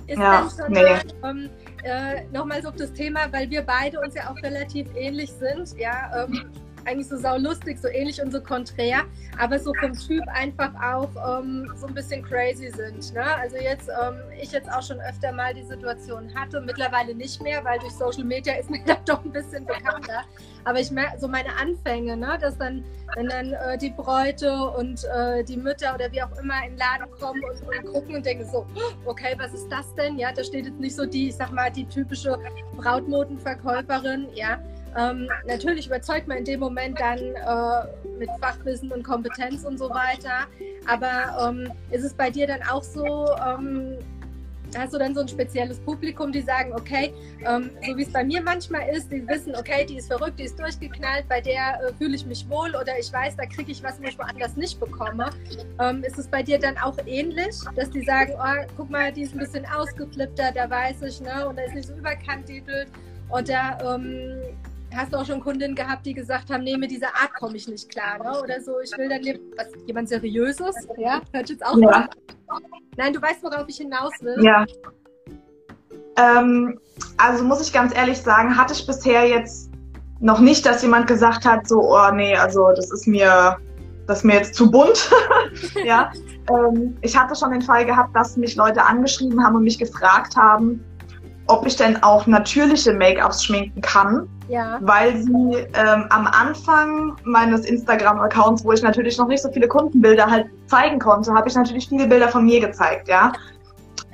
[0.07, 0.83] Ist ja, dann schon nee.
[0.83, 1.49] mal, ähm,
[1.83, 6.23] äh, nochmals auf das Thema, weil wir beide uns ja auch relativ ähnlich sind, ja,
[6.23, 6.49] ähm,
[6.87, 9.01] eigentlich so saulustig, so ähnlich und so konträr,
[9.37, 13.13] aber so vom Typ einfach auch ähm, so ein bisschen crazy sind.
[13.13, 13.23] Ne?
[13.23, 17.63] Also jetzt, ähm, ich jetzt auch schon öfter mal die Situation hatte, mittlerweile nicht mehr,
[17.65, 20.23] weil durch Social Media ist mir da doch ein bisschen bekannter.
[20.63, 22.37] Aber ich merke so meine Anfänge, ne?
[22.39, 22.83] dass dann,
[23.15, 26.77] wenn dann äh, die Bräute und äh, die Mütter oder wie auch immer in den
[26.77, 28.65] Laden kommen und, und gucken und denken so,
[29.05, 30.17] okay, was ist das denn?
[30.17, 32.37] Ja, da steht jetzt nicht so die, ich sag mal, die typische
[32.77, 34.59] Brautmodenverkäuferin, ja.
[34.97, 39.89] Ähm, natürlich überzeugt man in dem Moment dann äh, mit Fachwissen und Kompetenz und so
[39.89, 40.47] weiter.
[40.87, 43.97] Aber ähm, ist es bei dir dann auch so, ähm,
[44.75, 47.13] hast du dann so ein spezielles Publikum, die sagen, okay,
[47.45, 50.43] ähm, so wie es bei mir manchmal ist, die wissen, okay, die ist verrückt, die
[50.43, 53.83] ist durchgeknallt, bei der äh, fühle ich mich wohl oder ich weiß, da kriege ich
[53.83, 55.29] was, wo ich woanders nicht bekomme.
[55.79, 59.21] Ähm, ist es bei dir dann auch ähnlich, dass die sagen, oh, guck mal, die
[59.21, 62.87] ist ein bisschen ausgeflippter, da weiß ich, ne, und da ist nicht so überkantitelt
[63.29, 64.41] oder ähm,
[64.95, 67.67] hast du auch schon Kundinnen gehabt, die gesagt haben, nee, mit dieser Art komme ich
[67.67, 68.41] nicht klar, ne?
[68.41, 69.21] Oder so, ich will dann
[69.57, 71.21] was, jemand Seriöses, ja?
[71.31, 72.09] Hört jetzt auch ja.
[72.95, 74.43] Nein, du weißt, worauf ich hinaus will.
[74.43, 74.65] Ja.
[76.17, 76.79] Ähm,
[77.17, 79.71] also muss ich ganz ehrlich sagen, hatte ich bisher jetzt
[80.19, 83.57] noch nicht, dass jemand gesagt hat, so, oh nee, also das ist mir,
[84.07, 85.11] das ist mir jetzt zu bunt.
[85.85, 86.11] ja.
[86.49, 90.37] Ähm, ich hatte schon den Fall gehabt, dass mich Leute angeschrieben haben und mich gefragt
[90.37, 90.81] haben,
[91.47, 94.29] ob ich denn auch natürliche Make-ups schminken kann.
[94.49, 94.77] Ja.
[94.81, 100.25] Weil sie ähm, am Anfang meines Instagram-Accounts, wo ich natürlich noch nicht so viele Kundenbilder
[100.25, 103.33] halt zeigen konnte, habe ich natürlich viele Bilder von mir gezeigt, ja.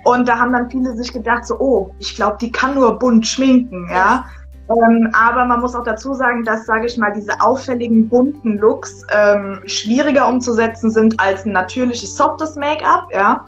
[0.05, 3.25] Und da haben dann viele sich gedacht, so, oh, ich glaube, die kann nur bunt
[3.27, 4.25] schminken, ja.
[4.69, 9.05] Ähm, aber man muss auch dazu sagen, dass, sage ich mal, diese auffälligen bunten Looks
[9.13, 13.45] ähm, schwieriger umzusetzen sind als ein natürliches softes Make-up, ja.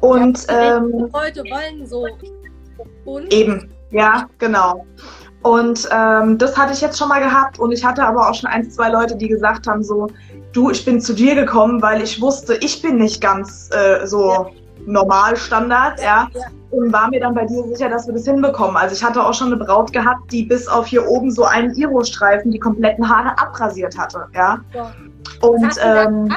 [0.00, 2.06] Und ja, ähm, Leute wollen so
[3.10, 3.32] bunt.
[3.32, 4.86] Eben, ja, genau.
[5.42, 8.50] Und ähm, das hatte ich jetzt schon mal gehabt und ich hatte aber auch schon
[8.50, 10.08] ein, zwei Leute, die gesagt haben so,
[10.52, 14.30] du, ich bin zu dir gekommen, weil ich wusste, ich bin nicht ganz äh, so
[14.30, 14.46] ja.
[14.86, 16.28] normal Standard, ja.
[16.34, 16.40] ja.
[16.70, 18.76] Und war mir dann bei dir sicher, dass wir das hinbekommen.
[18.76, 21.74] Also ich hatte auch schon eine Braut gehabt, die bis auf hier oben so einen
[21.74, 24.58] Iro-Streifen die kompletten Haare abrasiert hatte, ja.
[24.72, 24.92] ja.
[25.40, 26.32] Und ähm,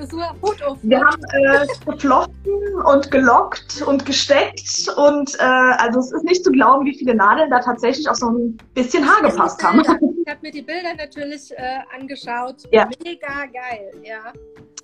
[0.00, 0.78] Frisur, Hut auf.
[0.82, 2.52] Wir haben äh, geflochten
[2.86, 7.50] und gelockt und gesteckt und äh, also es ist nicht zu glauben, wie viele Nadeln
[7.50, 9.82] da tatsächlich auch so ein bisschen Haar gepasst haben.
[10.20, 12.62] Ich habe mir die Bilder natürlich äh, angeschaut.
[12.70, 12.88] Ja.
[13.04, 14.32] Mega geil, ja.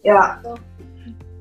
[0.03, 0.41] Ja.
[0.43, 0.57] Also.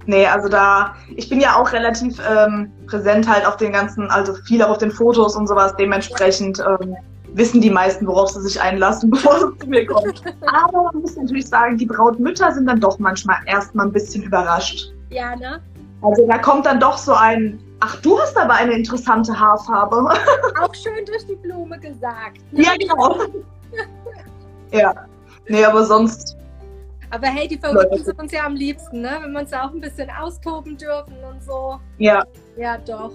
[0.05, 4.35] Nee, also da, ich bin ja auch relativ ähm, präsent halt auf den ganzen, also
[4.45, 6.95] viel auch auf den Fotos und sowas, dementsprechend ähm,
[7.35, 10.13] wissen die meisten, worauf sie sich einlassen, bevor sie zu mir kommen.
[10.47, 14.91] Aber man muss natürlich sagen, die Brautmütter sind dann doch manchmal erstmal ein bisschen überrascht.
[15.09, 15.61] Ja, ne?
[16.01, 20.09] Also da kommt dann doch so ein, ach, du hast aber eine interessante Haarfarbe.
[20.61, 22.39] Auch schön durch die Blume gesagt.
[22.51, 22.63] Ne?
[22.63, 23.17] Ja, genau.
[24.71, 24.93] ja.
[25.47, 26.37] Nee, aber sonst.
[27.11, 29.19] Aber hey, die Verrückten sind uns ja am liebsten, ne?
[29.21, 31.79] Wenn wir uns da auch ein bisschen austoben dürfen und so.
[31.97, 32.25] Ja.
[32.57, 33.11] Ja, doch.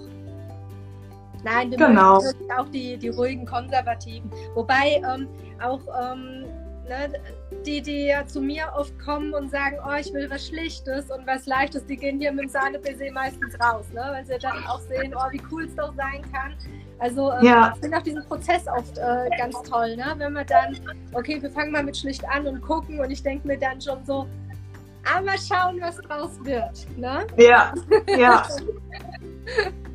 [1.43, 2.17] Nein, wir genau.
[2.17, 4.29] auch die, die ruhigen Konservativen.
[4.53, 5.27] Wobei ähm,
[5.59, 6.45] auch ähm,
[6.87, 7.13] ne,
[7.65, 11.25] die, die ja zu mir oft kommen und sagen, oh, ich will was Schlichtes und
[11.25, 14.03] was Leichtes, die gehen hier mit dem Sahne-BC meistens raus, ne?
[14.11, 16.55] weil sie dann auch sehen, oh, wie cool es doch sein kann.
[16.99, 17.73] Also ähm, ja.
[17.73, 20.13] ich finde auch diesen Prozess oft äh, ganz toll, ne?
[20.17, 20.77] wenn wir dann,
[21.13, 24.03] okay, wir fangen mal mit schlicht an und gucken und ich denke mir dann schon
[24.05, 24.27] so,
[25.03, 26.85] aber schauen, was draus wird.
[26.97, 27.25] Ne?
[27.37, 27.73] Ja,
[28.17, 28.43] ja.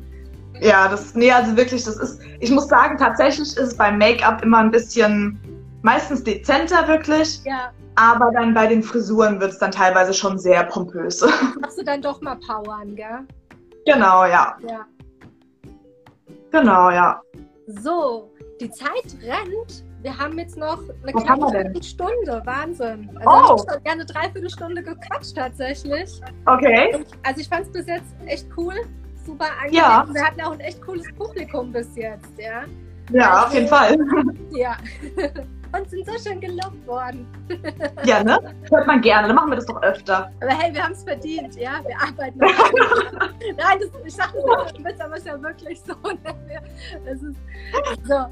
[0.61, 4.43] ja, das, nee, also wirklich, das ist, ich muss sagen, tatsächlich ist es beim Make-up
[4.43, 5.39] immer ein bisschen,
[5.81, 7.41] meistens dezenter wirklich.
[7.43, 7.71] Ja.
[7.95, 11.21] Aber dann bei den Frisuren wird es dann teilweise schon sehr pompös.
[11.61, 13.25] Machst du dann doch mal powern, gell?
[13.85, 14.55] Genau, ja.
[14.67, 14.85] Ja.
[16.51, 17.21] Genau, ja.
[17.67, 18.31] So,
[18.61, 19.83] die Zeit rennt.
[20.01, 22.41] Wir haben jetzt noch eine Was knappe Stunde.
[22.45, 23.09] Wahnsinn.
[23.25, 23.57] Also oh.
[23.57, 26.21] ich habe gerne eine Dreiviertelstunde gequatscht tatsächlich.
[26.45, 26.95] Okay.
[26.95, 28.75] Und, also ich fand es bis jetzt echt cool.
[29.27, 29.73] Super angenehm.
[29.73, 30.07] Ja.
[30.09, 32.63] Wir hatten auch ein echt cooles Publikum bis jetzt, ja.
[33.11, 33.97] Ja, also, auf jeden Fall.
[34.51, 34.77] Ja.
[35.77, 37.27] Und sind so schön gelobt worden.
[38.05, 38.39] Ja, ne?
[38.71, 40.31] Hört man gerne, dann machen wir das doch öfter.
[40.41, 41.81] Aber hey, wir haben es verdient, ja?
[41.85, 42.39] Wir arbeiten.
[43.57, 45.93] Nein, das, ich sage das nicht aber es ist ja wirklich so.
[46.09, 46.61] Ne?
[47.05, 47.37] Das ist,
[48.07, 48.25] so.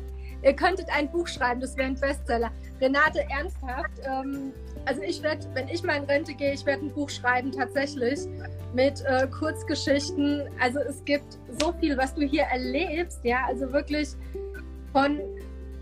[0.46, 2.52] Ihr könntet ein Buch schreiben, das wäre ein Bestseller.
[2.80, 4.54] Renate, ernsthaft, ähm,
[4.86, 8.20] also ich werde, wenn ich mal in Rente gehe, ich werde ein Buch schreiben tatsächlich
[8.74, 10.44] mit äh, Kurzgeschichten.
[10.62, 14.10] Also es gibt so viel, was du hier erlebst, ja, also wirklich
[14.94, 15.20] von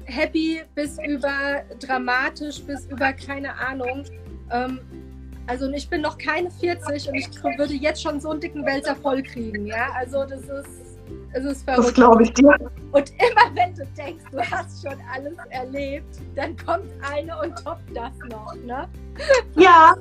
[0.05, 4.05] happy bis über dramatisch bis über keine Ahnung.
[4.51, 4.79] Ähm,
[5.47, 8.95] also ich bin noch keine 40 und ich würde jetzt schon so einen dicken Wälzer
[8.95, 9.89] voll kriegen, ja.
[9.93, 10.82] Also das ist,
[11.33, 11.87] es ist verrückt.
[11.87, 12.55] Das glaube ich dir.
[12.91, 17.95] Und immer wenn du denkst, du hast schon alles erlebt, dann kommt eine und toppt
[17.95, 18.87] das noch, ne?
[19.55, 19.95] Ja.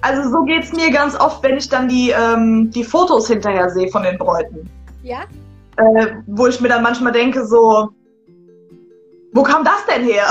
[0.00, 3.70] Also so geht es mir ganz oft, wenn ich dann die, ähm, die Fotos hinterher
[3.70, 4.68] sehe von den Bräuten.
[5.02, 5.22] Ja?
[5.76, 7.90] Äh, wo ich mir dann manchmal denke, so,
[9.34, 10.24] wo kam das denn her?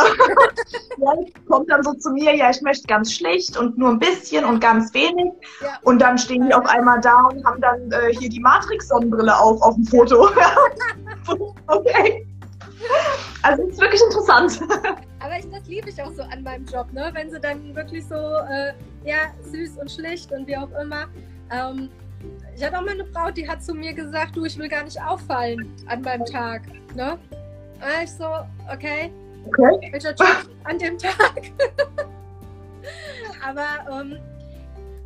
[0.97, 1.13] ja,
[1.49, 4.61] kommt dann so zu mir, ja, ich möchte ganz schlicht und nur ein bisschen und
[4.61, 5.33] ganz wenig.
[5.61, 5.77] Ja.
[5.83, 9.61] Und dann stehen die auf einmal da und haben dann äh, hier die Matrix-Sonnenbrille auf,
[9.61, 10.29] auf dem Foto.
[11.67, 12.25] okay.
[13.41, 14.61] Also es ist wirklich interessant.
[15.19, 17.09] Aber ich, das liebe ich auch so an meinem Job, ne?
[17.13, 18.73] Wenn sie dann wirklich so, äh,
[19.03, 21.07] ja, süß und schlicht und wie auch immer.
[21.51, 21.89] Ähm,
[22.55, 24.83] ich hatte auch mal eine Frau, die hat zu mir gesagt, du, ich will gar
[24.83, 26.61] nicht auffallen an meinem Tag.
[26.95, 27.17] Ne?
[27.75, 28.25] Und ich so,
[28.71, 29.11] okay,
[29.47, 29.89] okay.
[29.91, 31.51] welcher Job an dem Tag?
[33.45, 34.17] aber ähm,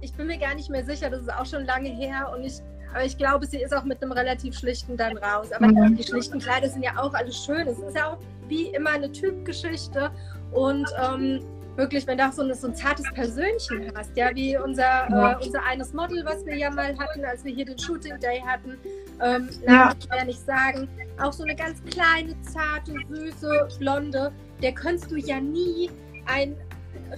[0.02, 2.60] ich bin mir gar nicht mehr sicher, das ist auch schon lange her und ich,
[2.94, 5.52] aber ich glaube, sie ist auch mit einem relativ schlichten dann raus.
[5.52, 5.96] Aber mhm.
[5.96, 7.68] die schlichten Kleider sind ja auch alles schön.
[7.68, 10.10] Es ist ja auch wie immer eine Typgeschichte
[10.52, 11.42] und ähm,
[11.76, 15.46] wirklich, wenn du auch so, eine, so ein zartes Persönchen hast, ja, wie unser, äh,
[15.46, 18.78] unser eines Model, was wir ja mal hatten, als wir hier den Shooting Day hatten,
[19.22, 19.94] ähm, ja.
[20.00, 20.88] ich ja nicht sagen,
[21.20, 25.90] auch so eine ganz kleine, zarte, süße, blonde, der könntest du ja nie
[26.26, 26.56] ein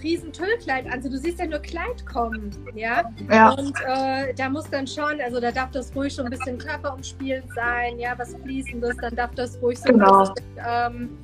[0.04, 0.94] riesen Tüllkleid an.
[0.94, 3.04] Also du siehst ja nur Kleid kommen, ja.
[3.30, 3.52] ja.
[3.52, 7.52] Und äh, da muss dann schon, also da darf das ruhig schon ein bisschen körperumspielend
[7.54, 10.26] sein, ja, was Fließendes, dann darf das ruhig so genau.
[10.26, 11.18] ein bisschen, ähm,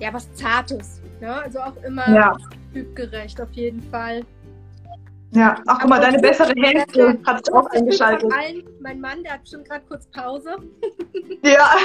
[0.00, 2.36] ja, was Zartes, ja, also auch immer ja.
[2.72, 4.22] typgerecht auf jeden Fall.
[5.34, 8.32] Ja, ach guck mal, deine bessere Hälfte hat sich auch eingeschaltet.
[8.32, 10.56] Allen, mein Mann, der hat bestimmt gerade kurz Pause.
[11.44, 11.68] Ja.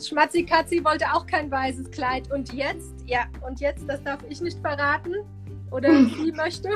[0.00, 2.30] Schmatzi Katzi wollte auch kein weißes Kleid.
[2.30, 5.14] Und jetzt, ja, und jetzt, das darf ich nicht verraten.
[5.70, 6.68] Oder sie möchte.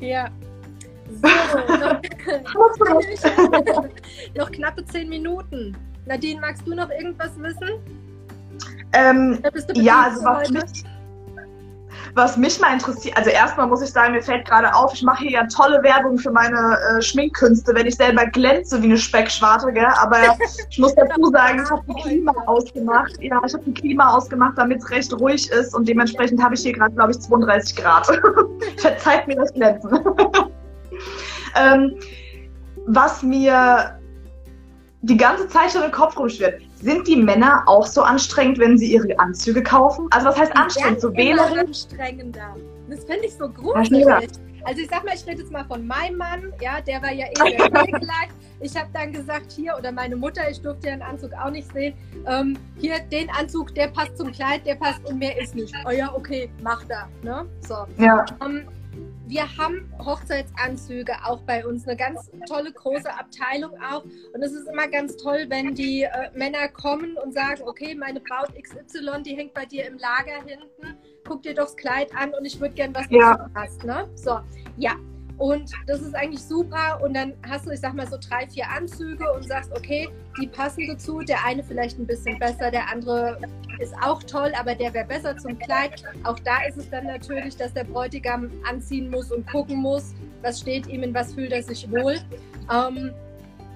[0.00, 0.28] ja.
[1.22, 1.28] So,
[1.76, 2.00] noch,
[4.36, 5.76] noch knappe zehn Minuten.
[6.06, 7.78] Nadine, magst du noch irgendwas wissen?
[8.92, 9.38] Ähm,
[9.74, 10.84] ja, also was mich,
[12.14, 15.22] was mich mal interessiert, also erstmal muss ich sagen, mir fällt gerade auf, ich mache
[15.22, 19.72] hier ja tolle Werbung für meine äh, Schminkkünste, wenn ich selber glänze wie eine Speckschwarte,
[19.72, 19.86] gell?
[20.00, 20.16] aber
[20.70, 23.12] ich muss dazu sagen, ich habe ein Klima ausgemacht.
[23.20, 26.62] Ja, ich habe ein Klima ausgemacht, damit es recht ruhig ist und dementsprechend habe ich
[26.62, 28.06] hier gerade, glaube ich, 32 Grad.
[28.78, 29.90] Verzeiht mir das Glänzen.
[31.56, 31.94] ähm,
[32.86, 33.98] was mir
[35.02, 36.60] die ganze Zeit schon im Kopf rumschwirrt.
[36.80, 40.06] Sind die Männer auch so anstrengend, wenn sie ihre Anzüge kaufen?
[40.10, 41.00] Also was heißt anstrengend?
[41.00, 41.66] So Wählerin?
[41.66, 42.56] anstrengender.
[42.88, 44.06] Das finde ich so gruselig.
[44.64, 47.26] Also ich sag mal, ich rede jetzt mal von meinem Mann, ja, der war ja
[47.26, 48.32] eh sehr pflegeleicht.
[48.60, 51.72] Ich habe dann gesagt, hier, oder meine Mutter, ich durfte ja den Anzug auch nicht
[51.72, 51.94] sehen,
[52.26, 55.74] ähm, hier, den Anzug, der passt zum Kleid, der passt und mehr ist nicht.
[55.86, 57.46] Oh ja, okay, mach da, ne?
[57.66, 57.86] So.
[57.96, 58.24] Ja.
[58.44, 58.68] Ähm,
[59.30, 64.04] wir haben Hochzeitsanzüge auch bei uns, eine ganz tolle große Abteilung auch.
[64.04, 68.20] Und es ist immer ganz toll, wenn die äh, Männer kommen und sagen, okay, meine
[68.20, 72.32] Braut XY, die hängt bei dir im Lager hinten, guck dir doch das Kleid an
[72.34, 73.48] und ich würde gern was ja.
[73.54, 73.84] passt.
[73.84, 74.08] Ne?
[74.16, 74.40] So,
[74.76, 74.96] ja.
[75.40, 77.00] Und das ist eigentlich super.
[77.02, 80.06] Und dann hast du, ich sag mal, so drei, vier Anzüge und sagst, okay,
[80.38, 81.20] die passen dazu.
[81.20, 83.38] Der eine vielleicht ein bisschen besser, der andere
[83.78, 86.04] ist auch toll, aber der wäre besser zum Kleid.
[86.24, 90.60] Auch da ist es dann natürlich, dass der Bräutigam anziehen muss und gucken muss, was
[90.60, 92.18] steht ihm, in was fühlt er sich wohl.
[92.70, 93.14] Ähm,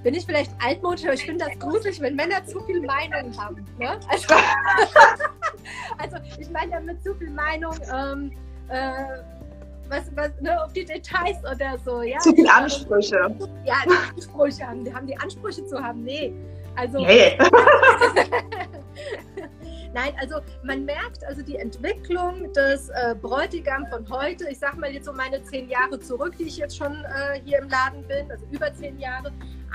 [0.02, 3.64] bin ich vielleicht altmodisch, aber ich finde das gruselig, wenn Männer zu viel Meinung haben.
[3.78, 3.98] Ne?
[4.10, 4.34] Also,
[5.98, 7.74] also, ich meine damit zu viel Meinung.
[7.90, 8.32] Ähm,
[8.68, 9.33] äh,
[9.88, 12.02] was, was, ne, auf die Details oder so.
[12.02, 12.18] Ja?
[12.18, 13.36] Zu viele Ansprüche.
[13.64, 13.74] Ja,
[14.10, 14.84] Ansprüche haben.
[14.84, 16.02] Die haben die Ansprüche zu haben.
[16.02, 16.34] Nee.
[16.76, 17.04] Also.
[17.04, 17.38] Hey.
[19.94, 24.48] Nein, also man merkt also die Entwicklung des äh, Bräutigam von heute.
[24.50, 27.60] Ich sage mal jetzt so meine zehn Jahre zurück, die ich jetzt schon äh, hier
[27.60, 29.32] im Laden bin, also über zehn Jahre.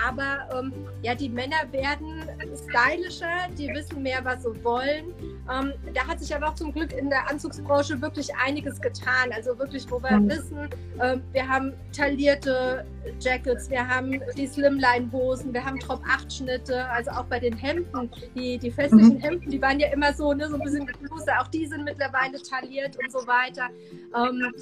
[0.07, 2.23] Aber ähm, ja, die Männer werden
[2.55, 5.13] stylischer, die wissen mehr, was sie wollen.
[5.51, 9.31] Ähm, da hat sich aber auch zum Glück in der Anzugsbranche wirklich einiges getan.
[9.33, 10.29] Also wirklich, wo wir mhm.
[10.29, 10.69] wissen,
[10.99, 12.85] äh, wir haben taillierte
[13.19, 18.71] Jackets, wir haben die Slimline-Hosen, wir haben Top-8-Schnitte, also auch bei den Hemden, die, die
[18.71, 19.21] festlichen mhm.
[19.21, 22.41] Hemden, die waren ja immer so, ne, so ein bisschen Bluse, auch die sind mittlerweile
[22.41, 23.69] tailliert und so weiter.
[24.15, 24.53] Ähm,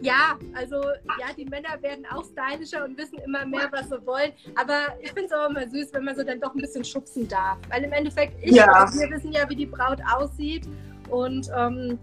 [0.00, 0.76] ja, also
[1.18, 4.32] ja, die Männer werden auch stylischer und wissen immer mehr, was sie wollen.
[4.54, 7.28] Aber ich finde es auch immer süß, wenn man so dann doch ein bisschen schubsen
[7.28, 7.58] darf.
[7.68, 8.90] Weil im Endeffekt, ich, ja.
[8.92, 10.68] wir wissen ja, wie die Braut aussieht.
[11.08, 11.98] Und ähm,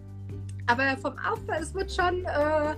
[0.68, 2.76] aber vom Aufbau, es wird schon äh,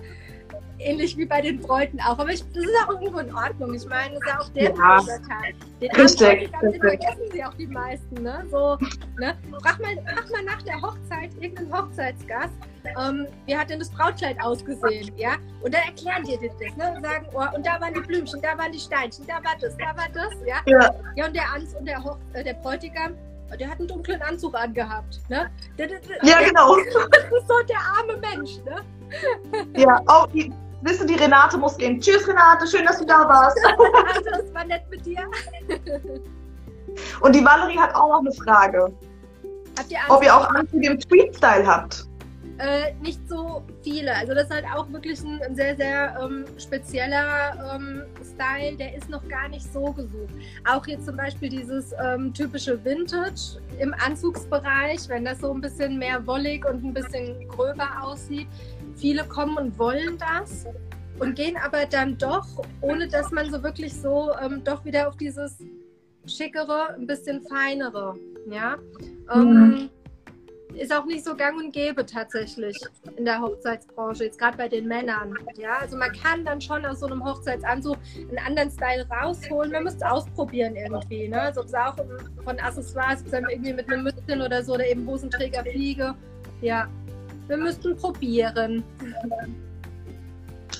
[0.80, 2.18] ähnlich wie bei den Bräuten auch.
[2.18, 3.74] Aber ich, das ist auch irgendwo in Ordnung.
[3.74, 5.18] Ich meine, das ist ja auch der ja.
[5.28, 5.54] Teil.
[5.80, 8.22] Den richtig, den vergessen sie auch die meisten.
[8.22, 8.44] Ne?
[8.50, 8.76] So,
[9.18, 9.36] ne?
[9.62, 12.52] Frag, mal, frag mal nach der Hochzeit irgendeinen Hochzeitsgast,
[12.98, 15.12] ähm, wie hat denn das Brautkleid ausgesehen?
[15.16, 15.36] Ja?
[15.62, 16.76] Und dann erklären die dir das.
[16.76, 16.96] Ne?
[16.96, 19.76] Und sagen, oh, und da waren die Blümchen, da waren die Steinchen, da war das,
[19.76, 20.32] da war das.
[20.46, 20.94] Ja, ja.
[21.16, 23.14] ja und der Ans und der, Hoch äh, der Bräutigam,
[23.58, 25.20] der hat einen dunklen Anzug angehabt.
[25.28, 25.50] Ne?
[25.76, 26.76] Der, der, ja, genau.
[27.10, 28.58] Das ist so der arme Mensch.
[28.64, 28.80] Ne?
[29.76, 30.52] Ja, auch die,
[30.82, 32.00] Wisst ihr, die Renate muss gehen.
[32.00, 33.58] Tschüss, Renate, schön, dass du da warst.
[34.14, 35.20] Also, es war nett mit dir.
[37.20, 38.92] Und die Valerie hat auch noch eine Frage.
[39.78, 42.06] Habt ihr Ob ihr auch Anzüge im Tweet-Style habt?
[42.58, 44.14] Äh, nicht so viele.
[44.14, 48.76] Also das ist halt auch wirklich ein, ein sehr, sehr ähm, spezieller ähm, Style.
[48.76, 50.34] Der ist noch gar nicht so gesucht.
[50.70, 55.98] Auch jetzt zum Beispiel dieses ähm, typische Vintage im Anzugsbereich, wenn das so ein bisschen
[55.98, 58.48] mehr wollig und ein bisschen gröber aussieht.
[59.00, 60.66] Viele kommen und wollen das
[61.18, 62.46] und gehen aber dann doch,
[62.80, 65.58] ohne dass man so wirklich so ähm, doch wieder auf dieses
[66.26, 68.14] schickere, ein bisschen feinere,
[68.46, 68.76] ja.
[69.34, 69.90] Ähm, mhm.
[70.74, 72.78] ist auch nicht so gang und gäbe tatsächlich
[73.16, 75.34] in der Hochzeitsbranche, jetzt gerade bei den Männern.
[75.56, 79.72] Ja, also man kann dann schon aus so einem Hochzeitsanzug einen anderen Style rausholen.
[79.72, 81.28] Man müsste ausprobieren irgendwie.
[81.28, 81.40] Ne?
[81.40, 81.96] Also auch
[82.44, 86.14] von Accessoires, irgendwie mit einem Mützchen oder so oder eben Hosenträger fliege.
[86.60, 86.88] Ja,
[87.50, 88.84] wir müssten probieren.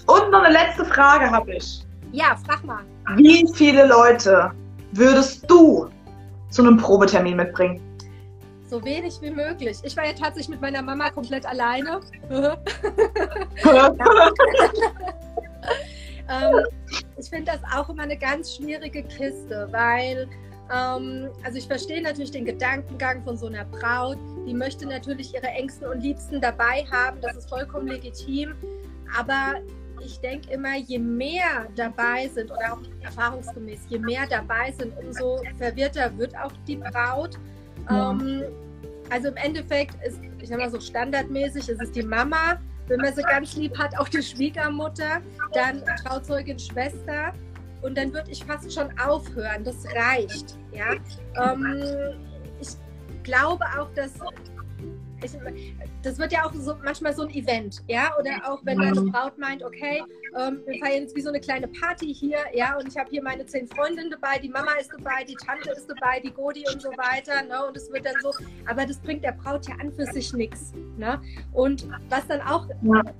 [0.06, 1.82] Und noch eine letzte Frage habe ich.
[2.12, 2.84] Ja, frag mal.
[3.16, 4.52] Wie viele Leute
[4.92, 5.88] würdest du
[6.50, 7.80] zu einem Probetermin mitbringen?
[8.68, 9.78] So wenig wie möglich.
[9.82, 12.00] Ich war ja tatsächlich mit meiner Mama komplett alleine.
[12.30, 12.54] ähm,
[17.18, 20.28] ich finde das auch immer eine ganz schwierige Kiste, weil
[20.72, 24.18] ähm, also ich verstehe natürlich den Gedankengang von so einer Braut.
[24.46, 27.20] Die möchte natürlich ihre Ängsten und Liebsten dabei haben.
[27.20, 28.54] Das ist vollkommen legitim.
[29.18, 29.60] Aber
[30.04, 35.42] ich denke immer, je mehr dabei sind oder auch erfahrungsgemäß, je mehr dabei sind, umso
[35.58, 37.38] verwirrter wird auch die Braut.
[37.88, 38.10] Ja.
[38.10, 38.44] Ähm,
[39.10, 43.14] also im Endeffekt ist, ich sag mal so standardmäßig, ist es die Mama, wenn man
[43.14, 45.20] sie ganz lieb hat, auch die Schwiegermutter,
[45.52, 47.32] dann Trauzeugin, Schwester
[47.82, 49.64] und dann würde ich fast schon aufhören.
[49.64, 50.56] Das reicht.
[50.72, 50.94] Ja?
[51.36, 52.14] Ähm,
[53.22, 54.12] glaube auch, dass
[55.22, 55.32] ich,
[56.02, 59.38] das wird ja auch so, manchmal so ein Event, ja, oder auch wenn deine Braut
[59.38, 60.02] meint, okay,
[60.38, 63.22] ähm, wir feiern jetzt wie so eine kleine Party hier, ja, und ich habe hier
[63.22, 66.80] meine zehn Freundinnen dabei, die Mama ist dabei, die Tante ist dabei, die Godi und
[66.80, 68.32] so weiter, ne, und es wird dann so,
[68.66, 71.20] aber das bringt der Braut ja an für sich nichts, ne,
[71.52, 72.66] und was dann auch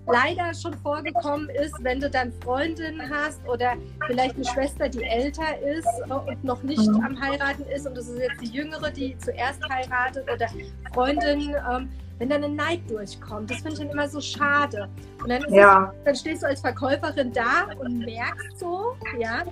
[0.07, 3.75] leider schon vorgekommen ist, wenn du dann Freundinnen hast oder
[4.07, 8.19] vielleicht eine Schwester, die älter ist und noch nicht am Heiraten ist und das ist
[8.19, 10.47] jetzt die Jüngere, die zuerst heiratet oder
[10.93, 11.90] Freundin, ähm,
[12.21, 13.51] wenn dann ein Neid durchkommt.
[13.51, 14.89] Das finde ich dann immer so schade.
[15.23, 15.91] Und dann, ja.
[15.91, 19.43] es, dann stehst du als Verkäuferin da und merkst so, ja.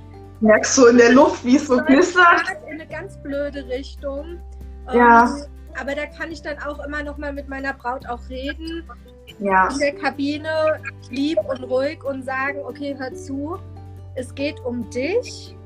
[0.40, 2.42] Merkst du in der Luft, wie es so knistert?
[2.66, 4.38] In eine ganz blöde Richtung.
[4.92, 5.24] Ja.
[5.24, 5.44] Um, ähm,
[5.80, 8.84] aber da kann ich dann auch immer noch mal mit meiner Braut auch reden.
[9.38, 9.68] Ja.
[9.72, 10.78] In der Kabine
[11.10, 13.58] lieb und ruhig und sagen, okay, hör zu,
[14.14, 15.56] es geht um dich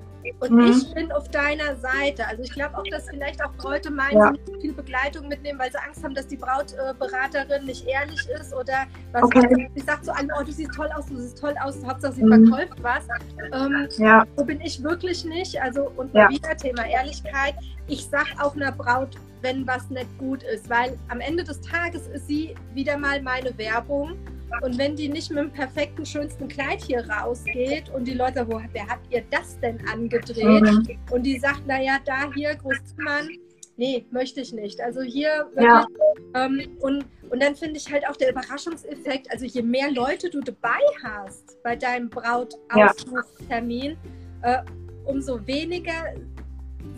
[0.41, 0.73] und mhm.
[0.73, 2.27] ich bin auf deiner Seite.
[2.27, 4.33] Also ich glaube auch, dass vielleicht auch Leute meinen, ja.
[4.47, 8.85] sie viel Begleitung mitnehmen, weil sie Angst haben, dass die Brautberaterin nicht ehrlich ist oder
[9.13, 9.71] was okay.
[9.75, 12.25] ich sage zu allen, oh, du siehst toll aus, du siehst toll aus, Hauptsache sie
[12.25, 12.49] mhm.
[12.49, 13.07] verkauft was.
[13.53, 14.25] Ähm, ja.
[14.37, 15.61] So bin ich wirklich nicht.
[15.61, 16.29] Also und ja.
[16.29, 17.55] wieder Thema Ehrlichkeit.
[17.89, 22.07] Ich sage auch einer Braut, wenn was nicht gut ist, weil am Ende des Tages
[22.09, 24.17] ist sie wieder mal meine Werbung
[24.61, 28.61] und wenn die nicht mit dem perfekten, schönsten Kleid hier rausgeht und die Leute, wo,
[28.73, 30.63] wer hat ihr das denn angedreht?
[30.63, 30.99] Mhm.
[31.11, 33.29] Und die sagt, naja, da hier, Großzimmern,
[33.77, 34.81] nee, möchte ich nicht.
[34.81, 35.87] Also hier ja.
[36.35, 40.41] ähm, und, und dann finde ich halt auch der Überraschungseffekt, also je mehr Leute du
[40.41, 43.97] dabei hast bei deinem Brautausflugstermin,
[44.43, 44.55] ja.
[44.55, 44.63] äh,
[45.05, 46.15] umso weniger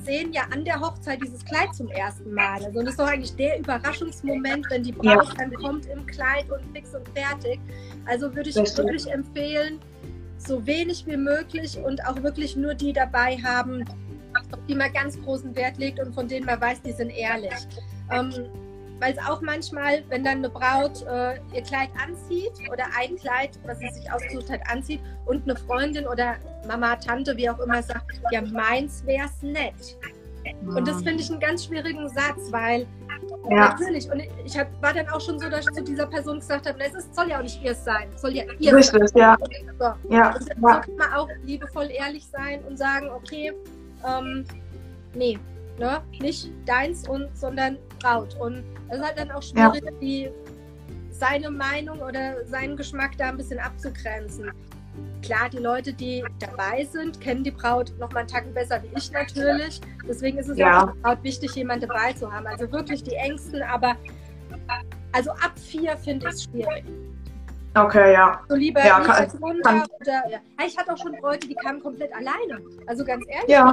[0.05, 2.63] sehen ja an der Hochzeit dieses Kleid zum ersten Mal.
[2.65, 5.35] Also das ist doch eigentlich der Überraschungsmoment, wenn die Braut ja.
[5.39, 7.59] dann kommt im Kleid und fix und fertig.
[8.07, 9.81] Also würde ich wirklich empfehlen,
[10.37, 13.85] so wenig wie möglich und auch wirklich nur die dabei haben,
[14.69, 17.55] die man ganz großen Wert legt und von denen man weiß, die sind ehrlich.
[18.11, 18.33] Ähm,
[19.01, 23.51] weil es auch manchmal, wenn dann eine Braut äh, ihr Kleid anzieht oder ein Kleid,
[23.67, 26.37] was sie sich ausgesucht hat, anzieht und eine Freundin oder
[26.67, 29.97] Mama, Tante, wie auch immer sagt, ja, meins wäre es nett.
[30.67, 32.87] Und das finde ich einen ganz schwierigen Satz, weil
[33.51, 33.71] ja.
[33.71, 36.67] natürlich, und ich hab, war dann auch schon so, dass ich zu dieser Person gesagt
[36.67, 39.21] habe, es soll ja auch nicht ihr sein, es soll ja ihr Richtig, sein.
[39.21, 39.37] Ja.
[39.79, 40.15] So.
[40.15, 40.35] Ja.
[40.39, 43.53] so kann man auch liebevoll ehrlich sein und sagen, okay,
[44.07, 44.45] ähm,
[45.15, 45.39] nee,
[45.79, 48.35] ne, nicht deins, und, sondern Braut.
[48.41, 49.91] Und es ist halt dann auch schwierig, ja.
[50.01, 50.31] die,
[51.11, 54.51] seine Meinung oder seinen Geschmack da ein bisschen abzugrenzen.
[55.23, 58.97] Klar, die Leute, die dabei sind, kennen die Braut noch mal einen Tacken besser wie
[58.97, 59.81] ich natürlich.
[60.07, 62.47] Deswegen ist es ja auch Braut wichtig, jemanden dabei zu haben.
[62.47, 63.97] Also wirklich die Ängsten, aber
[65.13, 66.85] also ab vier finde ich es schwierig.
[67.77, 68.41] Okay, ja.
[68.49, 69.83] So lieber ja, kann, runter kann.
[70.01, 70.39] oder ja.
[70.65, 72.63] Ich hatte auch schon Bräute, die kamen komplett alleine.
[72.87, 73.73] Also ganz ehrlich, ja.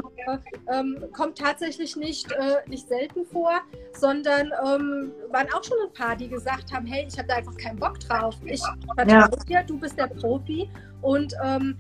[0.74, 3.62] ähm, kommt tatsächlich nicht, äh, nicht selten vor,
[3.94, 7.56] sondern ähm, waren auch schon ein paar, die gesagt haben, hey, ich habe da einfach
[7.58, 8.36] keinen Bock drauf.
[8.46, 8.64] Ich
[8.96, 9.28] vertraue ja.
[9.48, 10.68] dir, du bist der Profi
[11.02, 11.78] und ähm,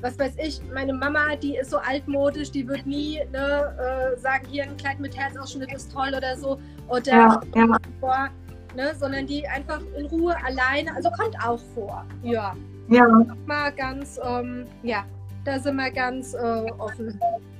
[0.00, 4.46] was weiß ich, meine Mama, die ist so altmodisch, die wird nie ne, äh, sagen,
[4.48, 6.60] hier ein Kleid mit Herzausschnitt ist toll oder so.
[6.88, 7.76] Oder ja, ja.
[8.00, 8.28] Boah,
[8.74, 12.54] ne, sondern die einfach in Ruhe alleine, also kommt auch vor, ja.
[12.88, 13.06] Ja.
[13.46, 15.04] Mal ganz, ähm, ja,
[15.44, 17.18] da sind wir ganz äh, offen.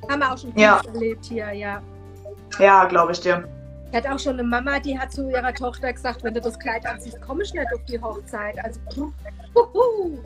[0.08, 0.80] Haben wir auch schon ja.
[0.86, 1.82] erlebt hier, ja.
[2.58, 3.48] Ja, glaube ich dir.
[3.90, 6.58] Ich hatte auch schon eine Mama, die hat zu ihrer Tochter gesagt, wenn du das
[6.58, 8.56] Kleid anziehst, komme ich nicht auf die Hochzeit.
[8.64, 8.80] Also,
[9.54, 10.18] huhu.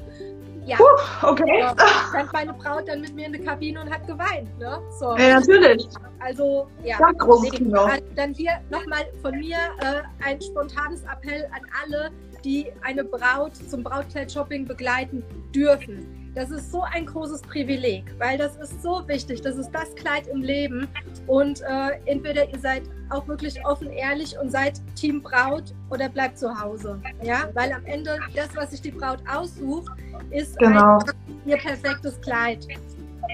[0.69, 0.77] Ja.
[0.77, 1.61] Puh, okay.
[1.61, 1.75] Ja,
[2.11, 4.57] stand meine Braut dann mit mir in der Kabine und hat geweint.
[4.59, 4.79] Ne?
[4.99, 5.16] So.
[5.16, 5.89] Ja, natürlich.
[6.21, 6.99] Also, ja.
[7.01, 7.81] ja großes Kino.
[7.85, 12.11] Also, dann hier nochmal von mir äh, ein spontanes Appell an alle,
[12.45, 16.19] die eine Braut zum Brautkleid-Shopping begleiten dürfen.
[16.35, 19.41] Das ist so ein großes Privileg, weil das ist so wichtig.
[19.41, 20.87] Das ist das Kleid im Leben.
[21.27, 26.39] Und äh, entweder ihr seid auch wirklich offen, ehrlich und seid Team Braut oder bleibt
[26.39, 27.01] zu Hause.
[27.23, 29.91] Ja, weil am Ende das, was sich die Braut aussucht,
[30.31, 30.99] ist genau.
[31.47, 32.66] ihr perfektes Kleid.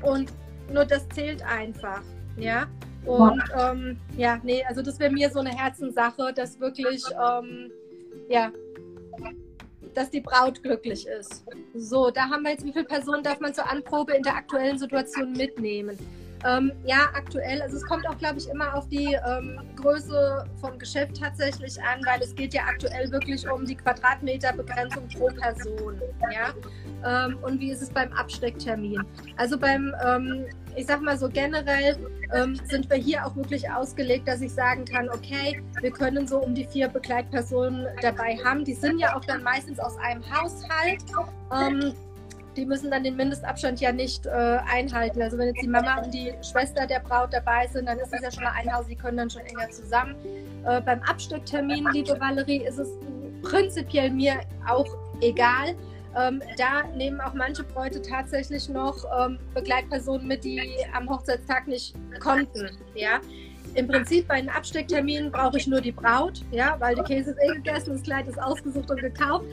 [0.03, 0.33] Und
[0.73, 2.03] nur das zählt einfach.
[2.37, 2.67] Ja.
[3.05, 7.71] Und ähm, ja, nee, also das wäre mir so eine Herzenssache, dass wirklich, ähm,
[8.29, 8.51] ja,
[9.95, 11.45] dass die Braut glücklich ist.
[11.75, 14.79] So, da haben wir jetzt, wie viele Personen darf man zur Anprobe in der aktuellen
[14.79, 15.99] Situation mitnehmen?
[16.45, 20.79] Ähm, ja, aktuell, also es kommt auch, glaube ich, immer auf die ähm, Größe vom
[20.79, 26.01] Geschäft tatsächlich an, weil es geht ja aktuell wirklich um die Quadratmeterbegrenzung pro Person.
[26.31, 27.27] Ja?
[27.27, 29.03] Ähm, und wie ist es beim Abstecktermin?
[29.37, 30.45] Also beim, ähm,
[30.77, 31.97] ich sag mal so generell,
[32.35, 36.39] ähm, sind wir hier auch wirklich ausgelegt, dass ich sagen kann, okay, wir können so
[36.39, 38.65] um die vier Begleitpersonen dabei haben.
[38.65, 41.05] Die sind ja auch dann meistens aus einem Haushalt.
[42.57, 45.21] Die müssen dann den Mindestabstand ja nicht äh, einhalten.
[45.21, 48.23] Also wenn jetzt die Mama und die Schwester der Braut dabei sind, dann ist es
[48.23, 50.15] ja schon mal ein Haus, die können dann schon enger zusammen.
[50.65, 52.89] Äh, beim Abstecktermin, liebe Valerie, ist es
[53.43, 54.87] prinzipiell mir auch
[55.21, 55.75] egal.
[56.17, 60.61] Ähm, da nehmen auch manche Bräute tatsächlich noch ähm, Begleitpersonen mit, die
[60.95, 62.71] am Hochzeitstag nicht konnten.
[62.95, 63.21] Ja?
[63.75, 67.39] Im Prinzip bei den Absteckterminen brauche ich nur die Braut, ja, weil der Käse ist
[67.43, 69.45] eh gegessen, das Kleid ist ausgesucht und gekauft.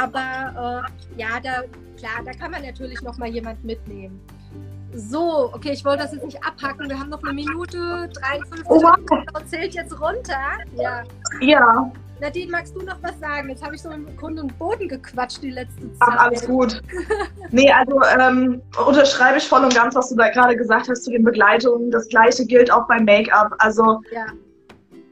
[0.00, 0.84] Aber
[1.16, 1.62] äh, ja, da
[1.96, 4.20] klar, da kann man natürlich noch mal jemand mitnehmen.
[4.94, 6.88] So, okay, ich wollte das jetzt nicht abhacken.
[6.88, 8.64] Wir haben noch eine Minute 53.
[8.68, 9.42] Oh, wow.
[9.46, 10.58] Zählt jetzt runter.
[10.76, 11.02] Ja.
[11.40, 11.92] Ja.
[12.20, 13.48] Nadine, magst du noch was sagen?
[13.48, 16.00] Jetzt habe ich so im Grund und Boden gequatscht die letzte Zeit.
[16.00, 16.80] Ach, alles gut.
[17.50, 21.10] nee, also ähm, unterschreibe ich voll und ganz, was du da gerade gesagt hast zu
[21.10, 21.90] den Begleitungen.
[21.90, 23.54] Das gleiche gilt auch beim Make-up.
[23.58, 24.26] Also ja.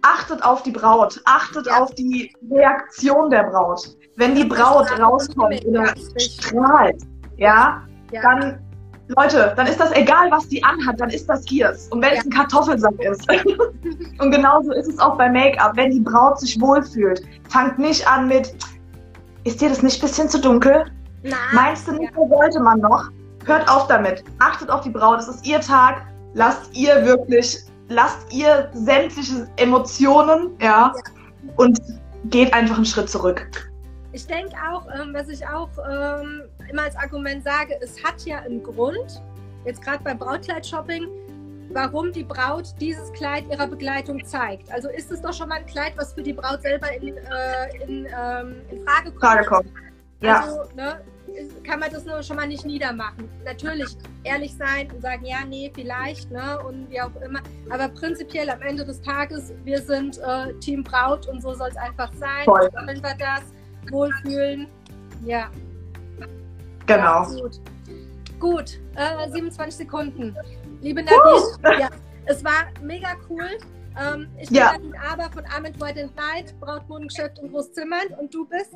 [0.03, 1.83] achtet auf die Braut, achtet ja.
[1.83, 3.97] auf die Reaktion der Braut.
[4.17, 7.03] Wenn die Braut rauskommt oder strahlt,
[7.37, 7.83] ja,
[8.13, 8.61] ja, dann
[9.09, 11.89] Leute, dann ist das egal, was die anhat, dann ist das ihrs.
[11.89, 12.21] Und wenn ja.
[12.21, 13.27] es ein Kartoffelsack ist.
[14.19, 15.77] und genauso ist es auch bei Make-up.
[15.77, 18.55] Wenn die Braut sich wohlfühlt, fangt nicht an mit,
[19.45, 20.85] ist dir das nicht ein bisschen zu dunkel?
[21.23, 21.35] Nein.
[21.53, 22.29] Meinst du nicht, ja.
[22.29, 23.11] sollte man noch?
[23.45, 24.25] Hört auf damit.
[24.39, 25.21] Achtet auf die Braut.
[25.21, 26.03] Es ist ihr Tag.
[26.35, 31.03] Lasst ihr wirklich, lasst ihr sämtliche Emotionen, ja, ja.
[31.57, 31.79] und
[32.27, 33.72] geht einfach einen Schritt zurück.
[34.13, 38.41] Ich denke auch, ähm, was ich auch ähm, immer als Argument sage, es hat ja
[38.41, 39.23] einen Grund,
[39.65, 41.09] jetzt gerade beim Brautkleid-Shopping,
[41.71, 44.71] warum die Braut dieses Kleid ihrer Begleitung zeigt.
[44.71, 47.83] Also ist es doch schon mal ein Kleid, was für die Braut selber in, äh,
[47.83, 49.21] in, ähm, in Frage kommt.
[49.21, 49.69] Frage kommt.
[50.21, 50.41] Ja.
[50.41, 51.01] Also, ne,
[51.65, 53.29] kann man das nur schon mal nicht niedermachen.
[53.47, 57.41] Natürlich ehrlich sein und sagen, ja, nee, vielleicht, ne, und wie auch immer.
[57.71, 61.77] Aber prinzipiell am Ende des Tages, wir sind äh, Team Braut und so soll es
[61.77, 62.45] einfach sein.
[62.45, 62.69] Voll.
[62.85, 63.43] Wenn wir das
[63.91, 64.69] wohlfühlen.
[65.25, 65.51] Ja.
[66.87, 67.23] Genau.
[67.23, 67.61] Ja, gut,
[68.39, 70.37] gut äh, 27 Sekunden.
[70.81, 71.89] Liebe Nadine, ja,
[72.27, 73.49] es war mega cool.
[74.01, 74.73] Ähm, ich bin ja.
[74.73, 78.75] Nadine Aber von Armin White and Night, Brautmodengeschäft in Großzimmern und du bist?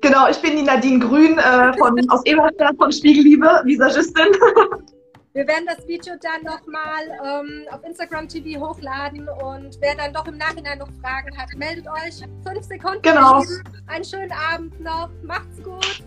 [0.00, 4.32] Genau, ich bin die Nadine Grün äh, von, aus Eberstadt von Spiegelliebe, Visagistin.
[5.32, 10.26] Wir werden das Video dann nochmal ähm, auf Instagram TV hochladen und wer dann doch
[10.26, 12.20] im Nachhinein noch Fragen hat, meldet euch.
[12.44, 13.02] Fünf Sekunden.
[13.02, 13.44] Genau.
[13.86, 15.08] Einen schönen Abend noch.
[15.22, 16.02] Macht's gut.